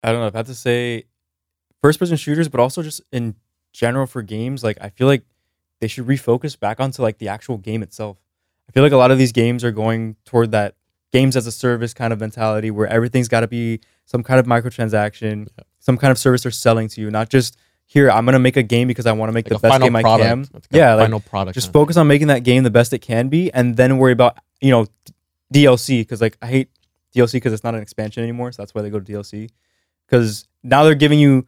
[0.03, 0.27] I don't know.
[0.27, 1.05] If I had to say
[1.81, 3.35] first person shooters, but also just in
[3.71, 5.23] general for games, like I feel like
[5.81, 8.17] they should refocus back onto like the actual game itself.
[8.69, 10.75] I feel like a lot of these games are going toward that
[11.11, 14.45] games as a service kind of mentality where everything's got to be some kind of
[14.45, 15.63] microtransaction, Yeah.
[15.79, 17.57] some kind of service they're selling to you, not just
[17.93, 19.71] here, I'm going to make a game because I want to make Like the best
[19.73, 20.39] final game I can.
[20.51, 21.53] Like a Yeah, like, final product.
[21.53, 24.37] Just focus on making that game the best it can be and then worry about,
[24.61, 24.87] you know,
[25.53, 26.69] DLC because like I hate
[27.15, 28.51] DLC because it's not an expansion anymore.
[28.51, 29.49] So that's why they go to DLC.
[30.07, 31.45] Because now they're giving you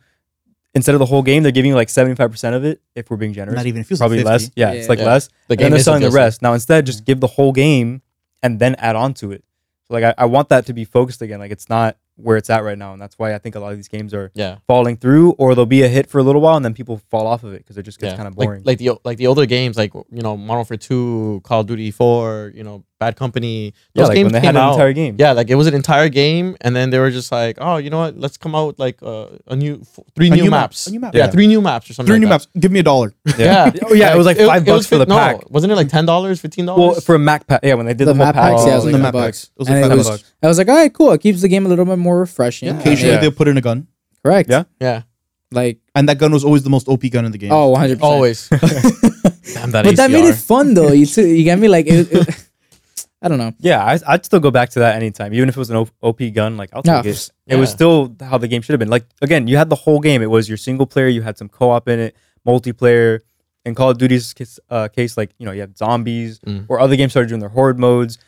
[0.75, 3.33] instead of the whole game, they're giving you like 75% of it if we're being
[3.33, 3.55] generous.
[3.55, 4.45] Not even it feels Probably like 50.
[4.45, 4.51] less.
[4.55, 4.79] Yeah, Yeah.
[4.79, 5.05] it's like Yeah.
[5.05, 5.29] less.
[5.47, 6.41] The And then they're selling the rest.
[6.43, 8.03] Now instead, just give the whole game
[8.43, 9.43] and then add on to it.
[9.87, 11.39] So like I, I want that to be focused again.
[11.39, 13.71] Like it's not where it's at right now, and that's why I think a lot
[13.71, 14.57] of these games are Yeah.
[14.67, 17.27] falling through, or they'll be a hit for a little while, and then people fall
[17.27, 18.17] off of it because it just gets yeah.
[18.17, 18.61] kind of Like- boring.
[18.63, 21.91] Like, the like the older games, like you know, Modern Warfare Two, Call of Duty
[21.91, 23.65] Four, you know, Bad Company.
[23.65, 23.71] yeah,
[24.03, 24.73] Those like games when they came had an out.
[24.73, 25.15] entire game.
[25.19, 27.89] Yeah, like it was an entire game, and then they were just like, oh, you
[27.89, 28.17] know what?
[28.17, 30.87] Let's come out with like uh, a new f- three A new, new map, maps.
[30.87, 31.13] a new map.
[31.13, 31.31] Yeah, Yeah.
[31.31, 32.09] three new maps or something.
[32.11, 32.47] Three new like maps.
[32.57, 33.13] Give me a dollar.
[33.25, 33.37] that.
[33.37, 33.71] Yeah.
[33.85, 35.49] Oh yeah, it was like five bucks for the no, pack.
[35.51, 36.79] Wasn't it like ten dollars, fifteen dollars?
[36.79, 38.67] Well, for a Mac pack, yeah, when they did The the, map pack, packs, oh,
[38.67, 39.45] yeah, it was the like like map five packs.
[39.45, 39.51] bucks.
[39.55, 40.33] It was And like it five was- bucks.
[40.43, 41.11] I was like, all right, cool.
[41.11, 42.69] It keeps the game a little bit more refreshing.
[42.69, 43.87] Occasionally they'll put in a gun,
[44.23, 44.49] Correct.
[44.49, 44.63] Yeah.
[44.79, 45.01] yeah,
[45.51, 47.51] Like, and that gun was always the most OP gun in the game.
[47.51, 48.01] oh, 100%.
[48.01, 48.47] always.
[48.49, 50.91] Damn that but that made it fun, though.
[50.91, 51.67] You, t- you get me?
[51.67, 52.47] Like, it, it-
[53.21, 53.53] I don't know.
[53.59, 56.21] yeah, I, I'd still go back to that anytime, even if it was an OP
[56.33, 56.57] gun.
[56.57, 57.31] Like I'll No, take it.
[57.47, 58.89] It was still how the game should have been.
[58.89, 60.21] Like again, you had the whole game.
[60.21, 61.07] It was your single player.
[61.07, 63.21] You had some co-op in it, multiplayer.
[63.65, 66.65] In Call of Duty's case, uh, case like you know, you had zombies, Mm.
[66.69, 68.19] or other games started doing their horde modes.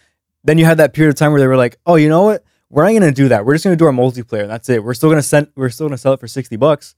[0.43, 2.43] Then you had that period of time where they were like, "Oh, you know what?
[2.71, 3.45] We're not gonna do that.
[3.45, 4.41] We're just gonna do our multiplayer.
[4.41, 4.83] And that's it.
[4.83, 5.47] We're still gonna send.
[5.55, 6.95] We're still gonna sell it for sixty bucks,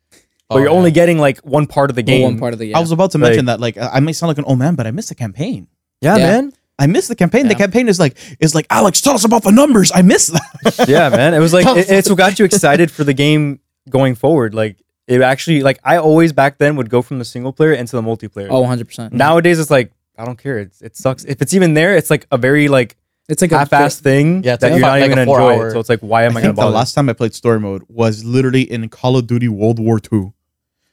[0.48, 0.74] but Oh, you're yeah.
[0.74, 2.24] only getting like one part of the Well, game.
[2.24, 2.76] one part of the game.
[2.78, 3.60] I was about to Like- mention that.
[3.60, 5.68] Like, I I may sound like an old man, but I missed the campaign.
[6.02, 6.28] yeah, Yeah.
[6.28, 6.54] man.
[6.80, 7.48] I missed the campaign.
[7.50, 9.92] The campaign is like is like Alex, tell us about the numbers.
[9.94, 10.86] I missed that.
[10.88, 11.34] yeah, man.
[11.34, 13.60] It was like it, it's what got you excited for the game
[13.90, 14.54] going forward.
[14.54, 14.78] Like
[15.08, 18.02] it actually, like I always back then would go from the single player into the
[18.02, 18.48] multiplayer.
[18.50, 19.12] oh, 100%.
[19.12, 20.60] Nowadays, it's like I don't care.
[20.60, 21.96] It's, it sucks if it's even there.
[21.98, 22.96] It's like a very like
[23.28, 25.34] it's like a half-assed thing Yeah, that like you're not fi- even gonna enjoy.
[25.38, 26.76] four-hour- So it's like, why am I, I gonna think the bother?
[26.76, 30.34] last time I played story mode was literally in Call of Duty World War II.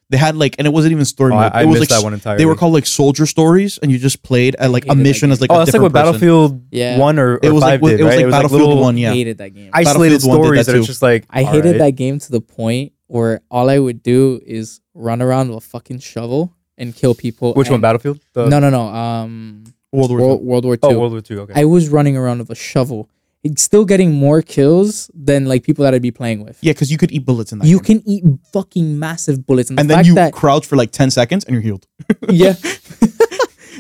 [0.09, 1.51] They had like, and it wasn't even story Oh, mode.
[1.53, 2.39] I, I it was missed like that one entirely.
[2.39, 5.41] they were called like soldier stories, and you just played at like a mission as
[5.41, 6.13] like oh, a that's like different what person.
[6.13, 6.99] Battlefield Yeah.
[6.99, 8.23] One or, or It was Five like did, it was right?
[8.25, 9.11] like Battlefield little One, yeah.
[9.11, 9.71] I hated that game.
[9.73, 10.91] isolated Battlefield 1 did stories that that, it's too.
[10.93, 11.79] just like I hated alright.
[11.79, 15.67] that game to the point where all I would do is run around with a
[15.67, 17.55] fucking shovel and kill people.
[17.55, 17.81] Which one?
[17.81, 18.21] Battlefield?
[18.33, 18.83] The, No, no, no.
[18.89, 20.47] Um, World War World, II.
[20.47, 20.99] World War Oh, Two.
[21.01, 21.41] World War Two.
[21.41, 21.53] Okay.
[21.61, 23.09] I was running around with a shovel.
[23.53, 26.59] It's still getting more kills than like people that I'd be playing with.
[26.61, 27.67] Yeah, because you could eat bullets in that.
[27.69, 28.01] you game.
[28.01, 30.91] can eat fucking massive bullets, and the and then fact you that crouch for like
[30.93, 31.87] ten seconds and you're healed.
[32.29, 32.55] yeah,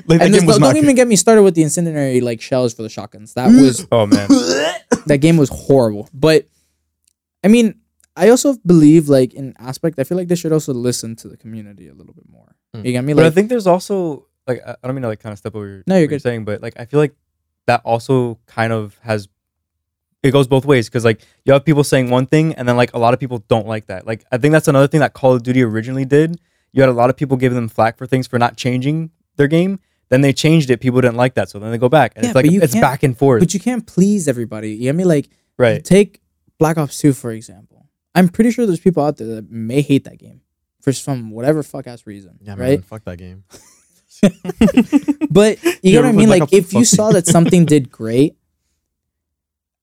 [0.09, 2.75] Like and this, game was don't even get me started with the incendiary like shells
[2.75, 3.35] for the shotguns.
[3.35, 4.29] That was oh man.
[5.07, 6.09] that game was horrible.
[6.13, 6.49] But
[7.43, 7.81] I mean,
[8.15, 11.37] I also believe like in aspect, I feel like they should also listen to the
[11.37, 12.55] community a little bit more.
[12.75, 12.85] Mm.
[12.85, 13.15] You get me?
[13.15, 15.55] But I think there's also like I I don't mean to like kind of step
[15.57, 16.23] over your No, you're what good.
[16.23, 17.15] saying, but like I feel like
[17.67, 19.29] that also kind of has
[20.27, 22.93] it goes both ways because like you have people saying one thing and then like
[22.95, 24.07] a lot of people don't like that.
[24.07, 26.41] Like I think that's another thing that Call of Duty originally did.
[26.73, 29.49] You had a lot of people giving them flack for things for not changing their
[29.49, 29.81] game.
[30.09, 30.81] Then they changed it.
[30.81, 32.61] People didn't like that, so then they go back, and Yeah, it's like but you
[32.63, 33.41] it's back and forth.
[33.41, 34.71] but you can't please everybody.
[34.75, 35.09] You know I mean?
[35.09, 35.83] Like right?
[35.85, 36.21] take
[36.59, 37.87] Black Ops 2 for example.
[38.15, 40.43] I'm pretty sure there's people out there that may hate that game
[40.81, 42.39] for some whatever fuck ass reason.
[42.41, 42.69] Yeah, man.
[42.69, 42.85] right?
[42.85, 43.45] Fuck that game.
[45.31, 46.29] But you Yeah, get what I mean?
[46.29, 48.36] Like if you saw that something did great,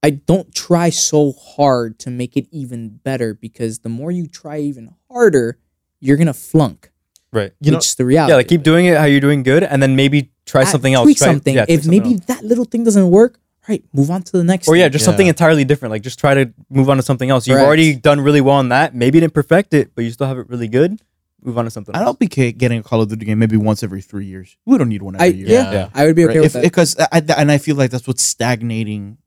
[0.04, 4.60] I don't try so hard to make it even better because the more you try
[4.60, 5.58] even harder,
[6.02, 6.92] you're gonna flunk.
[7.32, 7.54] Right.
[7.62, 8.32] You know, Which is the reality.
[8.32, 11.06] Yeah, like keep doing it how you're doing good, and then maybe try something else.
[11.06, 11.56] Tweak Try- something.
[11.56, 12.26] yeah, if something maybe else.
[12.26, 14.68] that little thing doesn't work, right, move on to the next.
[14.68, 15.06] or yeah, just Yeah.
[15.08, 15.92] something entirely different.
[15.92, 17.48] Like just try to move on to something else.
[17.48, 17.66] You've Correct.
[17.68, 18.94] already done really well on that.
[18.94, 21.00] Maybe you didn't perfect it, but you still have it really good.
[21.42, 21.94] Move on to something.
[21.96, 22.08] And else.
[22.08, 24.56] I'll be ca- getting a Call of Duty game maybe once every three years.
[24.66, 25.48] We don't need one every I year.
[25.50, 25.90] yeah, Yeah.
[25.94, 26.42] I would be okay Right?
[26.42, 26.64] with If, that.
[26.64, 29.23] because I, I- and I feel like that's what's stagnating, it's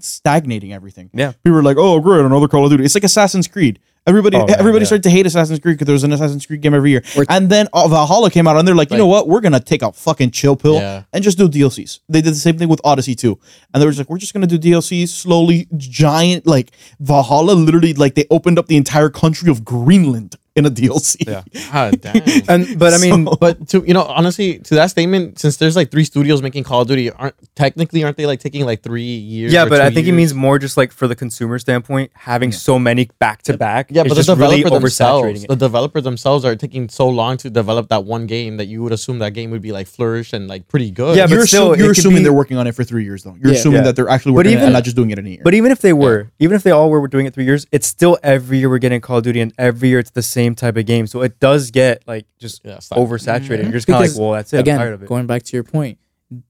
[0.00, 1.10] stagnating everything.
[1.12, 1.32] Yeah.
[1.44, 3.78] people are like, "Oh, great, another Call of Duty." It's like Assassin's Creed.
[4.08, 4.86] Everybody, Oh, man, everybody yeah.
[4.86, 7.24] started to hate Assassin's Creed because there was an Assassin's Creed game every year, Or-
[7.28, 9.26] and then uh, Valhalla came out, and they're like, "You Like- know what?
[9.28, 11.02] We're gonna take a fucking chill pill Yeah.
[11.12, 13.36] and just do DLCs." They did the same thing with Odyssey too,
[13.74, 16.70] and they were just like, "We're just gonna do DLCs slowly." Giant like
[17.00, 21.26] Valhalla, literally like they opened up the entire country of Greenland in a DLC.
[21.26, 21.42] Yeah.
[21.72, 22.22] God damn.
[22.48, 25.76] and but I mean, So- but to you know, honestly, to that statement, since there's
[25.76, 29.02] like three studios making Call of Duty, aren't technically aren't they like taking like three
[29.02, 29.52] years?
[29.52, 32.78] yeah, but I think it means more just like for the consumer standpoint, having so
[32.78, 33.88] many back to back.
[33.90, 37.36] Yeah, but the it's just really developer themselves, the developer themselves are taking so long
[37.38, 40.32] to develop that one game that you would assume that game would be like flourish
[40.32, 41.16] and like pretty good.
[41.16, 43.22] Yeah, but you're, still, assu- you're assuming be- they're working on it for three years,
[43.24, 43.36] though.
[43.40, 43.58] You're Yeah.
[43.58, 43.84] assuming Yeah.
[43.84, 45.30] that they're actually But working on it even- and not just doing it in a
[45.30, 45.40] year.
[45.44, 47.86] But even if they were, even if they all were doing it three years, it's
[47.86, 50.76] still every year we're getting Call of Duty, and every year it's the same type
[50.76, 51.06] of game.
[51.06, 52.98] So it does get like just Yeah, stop.
[52.98, 53.64] oversaturated.
[53.64, 54.58] You're just kind of Because, like, well, that's it.
[54.58, 55.06] I'm tired Again, of it.
[55.08, 55.98] going back to your point,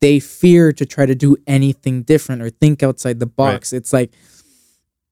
[0.00, 3.72] they fear to try to do anything different or think outside the box.
[3.72, 4.10] It's like,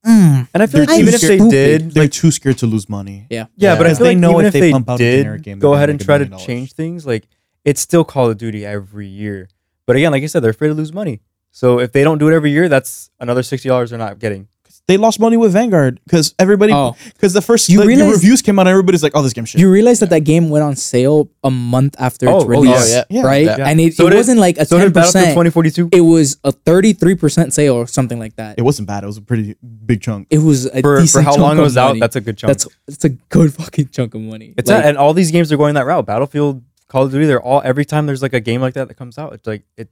[0.06, 1.50] mm, and I feel like even if they stupid.
[1.50, 3.26] did, they're like, too scared to lose money.
[3.30, 4.88] yeah, yeah, but I Because feel they like know even if if they they pump
[4.90, 6.44] out a did generic game, go ahead and try to dollars.
[6.46, 7.26] change things, like
[7.64, 9.48] it's still Call of Duty every year.
[9.86, 11.20] But again, like I said, they're afraid to lose money.
[11.50, 14.48] So if they don't do it every year, that's another sixty dollars they're not getting.
[14.86, 16.94] They lost money with Vanguard because everybody, Oh.
[17.14, 19.32] because the first You the, the realize- reviews came out and everybody's like, "Oh, this
[19.32, 22.44] game shit." you realize that that game went on sale a month after Oh, its
[22.44, 23.04] oh, oh release, yeah.
[23.08, 23.22] Yeah.
[23.22, 23.44] right?
[23.46, 23.66] Yeah.
[23.66, 25.32] And it, So it did- wasn't like a So ten did percent.
[25.32, 28.58] twenty forty two It was a thirty-three percent sale or something like that.
[28.58, 29.04] it wasn't bad.
[29.04, 29.56] It was a pretty
[29.86, 30.26] big chunk.
[30.28, 31.88] It was a for, for how long it was out.
[31.88, 32.00] money.
[32.00, 32.48] That's a good chunk.
[32.48, 34.52] That's it's a good fucking chunk of money.
[34.58, 36.04] It's Like, not, and all these games are going that route.
[36.04, 38.94] Battlefield, Call of Duty, they're all every time there's like a game like that that
[38.94, 39.88] comes out, it's like it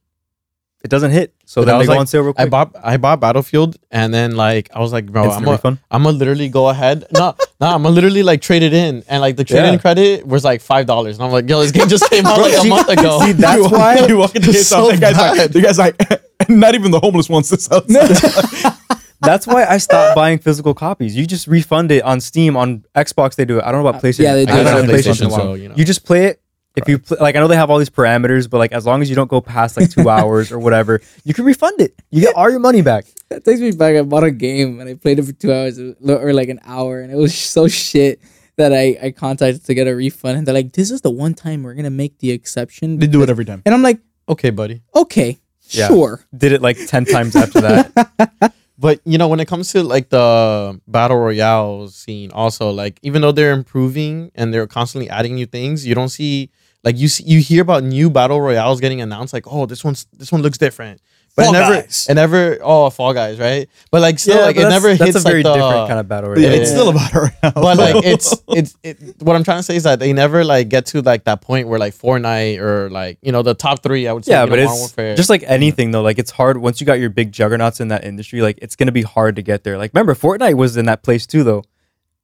[0.84, 1.32] it doesn't hit.
[1.46, 2.40] So But then I they was go like- on sale real quick.
[2.40, 2.50] I quick.
[2.50, 5.78] bought I bought Battlefield and then like I was like, bro, I'm gonna.
[5.90, 7.04] I'm gonna literally go ahead.
[7.12, 9.78] No, no, I'm gonna literally like trade it in, and like the trade in Yeah.
[9.78, 12.52] credit was like five dollars, and I'm like, yo, this game just came out like
[12.54, 13.20] a See- month ago.
[13.20, 15.60] see, that's You walk- why- you walk into It's GameStop, so the guy's like, the
[15.60, 18.72] guy's like, not even the homeless wants this outside.
[19.20, 21.14] That's why I stopped buying physical copies.
[21.16, 22.56] You just refund it on Steam.
[22.56, 23.64] On Xbox, they do it.
[23.64, 24.24] I don't know about Uh, PlayStation.
[24.24, 25.40] yeah, they do I it haven't on had PlayStation, in a while.
[25.40, 25.74] so, you know.
[25.76, 26.41] You just play it.
[26.74, 29.02] If you play, like, I know they have all these parameters, but like, as long
[29.02, 31.94] as you don't go past like two hours or whatever, you can refund it.
[32.10, 33.04] You get all your money back.
[33.28, 33.94] That takes me back.
[33.96, 37.00] I bought a game and I played it for two hours or like an hour,
[37.00, 38.20] and it was so shit
[38.56, 41.34] that I I contacted to get a refund, and they're like, "This is the one
[41.34, 43.62] time we're gonna make the exception." they do it every time.
[43.64, 44.82] and I'm like, okay, buddy.
[44.94, 45.88] "Okay, Yeah.
[45.88, 48.52] sure." Did it like ten times after that.
[48.78, 53.22] But you know, when it comes to like the battle royale scene, also like even
[53.22, 56.50] though they're improving and they're constantly adding new things, you don't see
[56.84, 59.32] like you see you hear about new battle royales getting announced.
[59.32, 61.00] Like, oh, this one's this one looks different.
[61.34, 62.06] But Fall it never, Guys.
[62.10, 62.58] it never.
[62.62, 63.66] Oh, Fall Guys, right?
[63.90, 65.98] But like still, like it that's- never That's hits a very like the, different kind
[66.00, 66.28] of battle.
[66.34, 66.52] But royale.
[66.52, 66.76] it's Yeah.
[66.76, 69.98] still battle royale, but like it's it's it, what I'm trying to say is that
[69.98, 73.40] they never like get to like that point where like Fortnite or like you know
[73.42, 74.06] the top three.
[74.08, 75.16] I would say yeah, but know, it's Warfare.
[75.16, 76.02] just like anything though.
[76.02, 78.42] Like it's hard once you got your big juggernauts in that industry.
[78.42, 79.78] Like it's gonna be hard to get there.
[79.78, 81.64] Like remember, Fortnite was in that place too, though,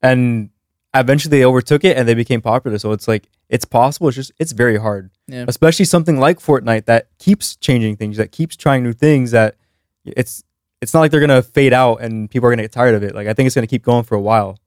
[0.02, 0.50] and
[0.94, 2.76] eventually they overtook it and they became popular.
[2.78, 4.08] So it's like it's possible.
[4.08, 5.44] It's just it's very hard, Yeah.
[5.48, 9.30] especially something like Fortnite that keeps changing things, that keeps trying new things.
[9.30, 9.56] That
[10.04, 10.42] it's
[10.80, 13.14] it's not like they're gonna fade out and people are gonna get tired of it.
[13.14, 14.58] Like I think it's gonna keep going for a while.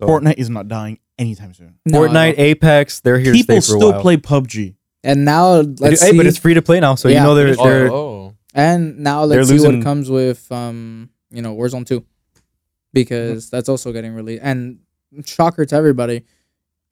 [0.00, 1.74] So, Fortnite is not dying anytime soon.
[1.86, 4.00] No, Fortnite, Apex, they're here People to stay for a still while.
[4.00, 4.74] play PubG.
[5.04, 7.54] and now let's do- hey, but it's free to play now, so you know they're
[7.58, 8.34] oh, they're oh.
[8.54, 12.04] And now let's see losing- what comes with um, you know, Warzone 2.
[12.92, 14.42] Because that's also getting released.
[14.44, 14.80] And
[15.24, 16.24] shocker to everybody.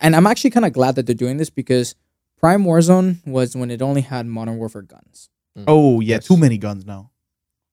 [0.01, 1.95] And I'm actually kind of glad that they're doing this because
[2.39, 5.29] Prime Warzone was when it only had Modern Warfare guns.
[5.59, 5.65] Mm.
[5.69, 7.11] Oh yeah, too many guns now.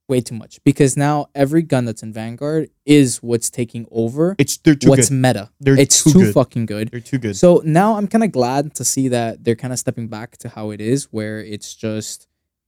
[0.09, 4.55] way too much because now every gun that's in Vanguard is what's taking over It's
[4.57, 5.15] they're too what's good.
[5.21, 5.49] meta.
[5.59, 6.34] They're it's too too, good.
[6.34, 6.89] fucking good.
[6.91, 7.36] They're too good.
[7.36, 10.49] So now I'm kind of glad to see that they're kind of stepping back to
[10.49, 12.28] how it is, where it's just,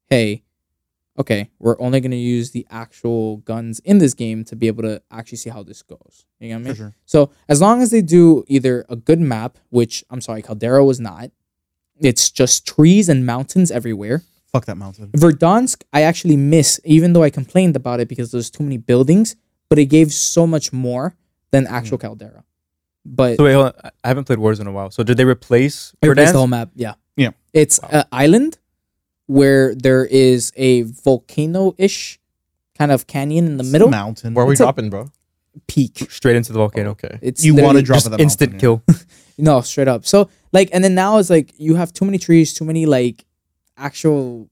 [0.10, 0.43] hey,
[1.20, 4.84] okay, we're only going to use the actual guns in this game to be able
[4.84, 6.26] to actually see how this goes.
[6.40, 6.74] You know what I mean?
[6.74, 6.96] For sure.
[7.06, 11.00] So as long as they do either a good map, which I'm sorry, Caldera was
[11.00, 11.30] not,
[12.00, 14.24] it's just trees and mountains everywhere.
[14.54, 15.10] Fuck that mountain.
[15.12, 19.36] Verdansk, I actually miss, even though I complained about it because there's too many buildings,
[19.68, 21.16] but it gave so much more
[21.52, 21.74] than hmm.
[21.74, 22.46] actual Caldera.
[23.06, 23.74] But So wait, hold on.
[23.84, 24.90] I- I haven't played Wars in a while.
[24.92, 26.32] So did they replace it replaced Verdansk?
[26.32, 26.70] the whole map.
[26.76, 26.94] Yeah.
[27.18, 27.32] Yeah.
[27.54, 28.58] It's an island
[29.30, 32.20] where there is a volcano ish
[32.76, 34.34] kind of canyon in the It's a middle mountain.
[34.34, 35.12] Where are we It's a- dropping, bro?
[35.68, 36.08] peak.
[36.10, 36.92] straight into the volcano?
[36.92, 37.20] Okay.
[37.22, 38.96] It's you want to literally drop Just at that instant mountain, kill.
[39.38, 40.06] No, straight up.
[40.06, 43.24] So like, and then now it's like you have too many trees, too many like
[43.78, 44.50] actual.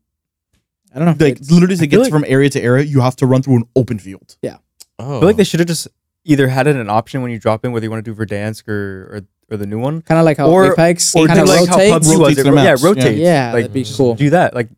[0.93, 1.15] I don't know.
[1.19, 1.32] yeah.
[1.32, 3.41] Like it's- literally to feel get like- from area to area, you have to run
[3.41, 4.38] through an open field.
[4.43, 4.57] Yeah.
[4.99, 5.17] Oh.
[5.17, 5.88] I feel like they should have just
[6.23, 8.67] either had it an option when you drop in whether you want to do Verdansk
[8.67, 10.01] or or, or the new one.
[10.01, 11.77] kind of like how Or- Apex Or kind do of like how.
[11.77, 12.19] PUBG was.
[12.19, 12.87] Rotates It- yeah, maps, yeah.
[12.87, 13.17] rotates.
[13.19, 14.15] Yeah, like that'd be cool.
[14.15, 14.69] Do that, like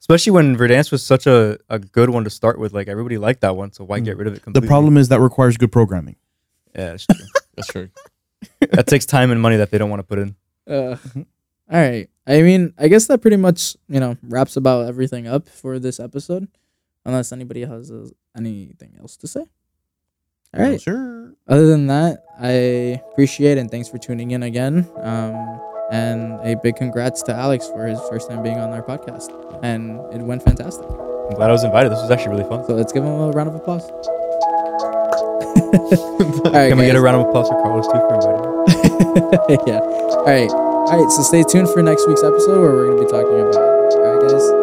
[0.00, 2.72] especially when Verdansk was such a, a good one to start with.
[2.72, 5.20] Like everybody liked that one, so why get rid of it The problem is that
[5.20, 6.16] requires good programming.
[6.74, 7.26] yeah, that's true.
[7.56, 7.88] That's true.
[8.60, 10.36] that takes time and money that they don't want to put in.
[10.68, 11.24] Uh, all
[11.80, 12.08] right.
[12.26, 15.98] I mean, I guess that pretty much you know wraps about everything up for this
[15.98, 16.48] episode,
[17.06, 19.44] unless anybody has uh, anything else to say.
[20.56, 20.80] All right.
[20.80, 21.32] Sure.
[21.48, 24.88] Other than that, I appreciate and thanks for tuning in again.
[25.02, 25.60] Um,
[25.92, 29.30] and a big congrats to Alex for his first time being on our podcast,
[29.62, 30.84] and it went fantastic.
[30.84, 31.92] I'm glad I was invited.
[31.92, 32.64] This was actually really fun.
[32.66, 33.84] So let's give him a round of applause.
[35.76, 39.58] All right, Can we get a round of applause for Carlos too for inviting me?
[39.72, 39.78] yeah.
[39.78, 40.50] All right.
[40.50, 41.10] All right.
[41.12, 44.55] So stay tuned for next week's episode where we're going to be talking about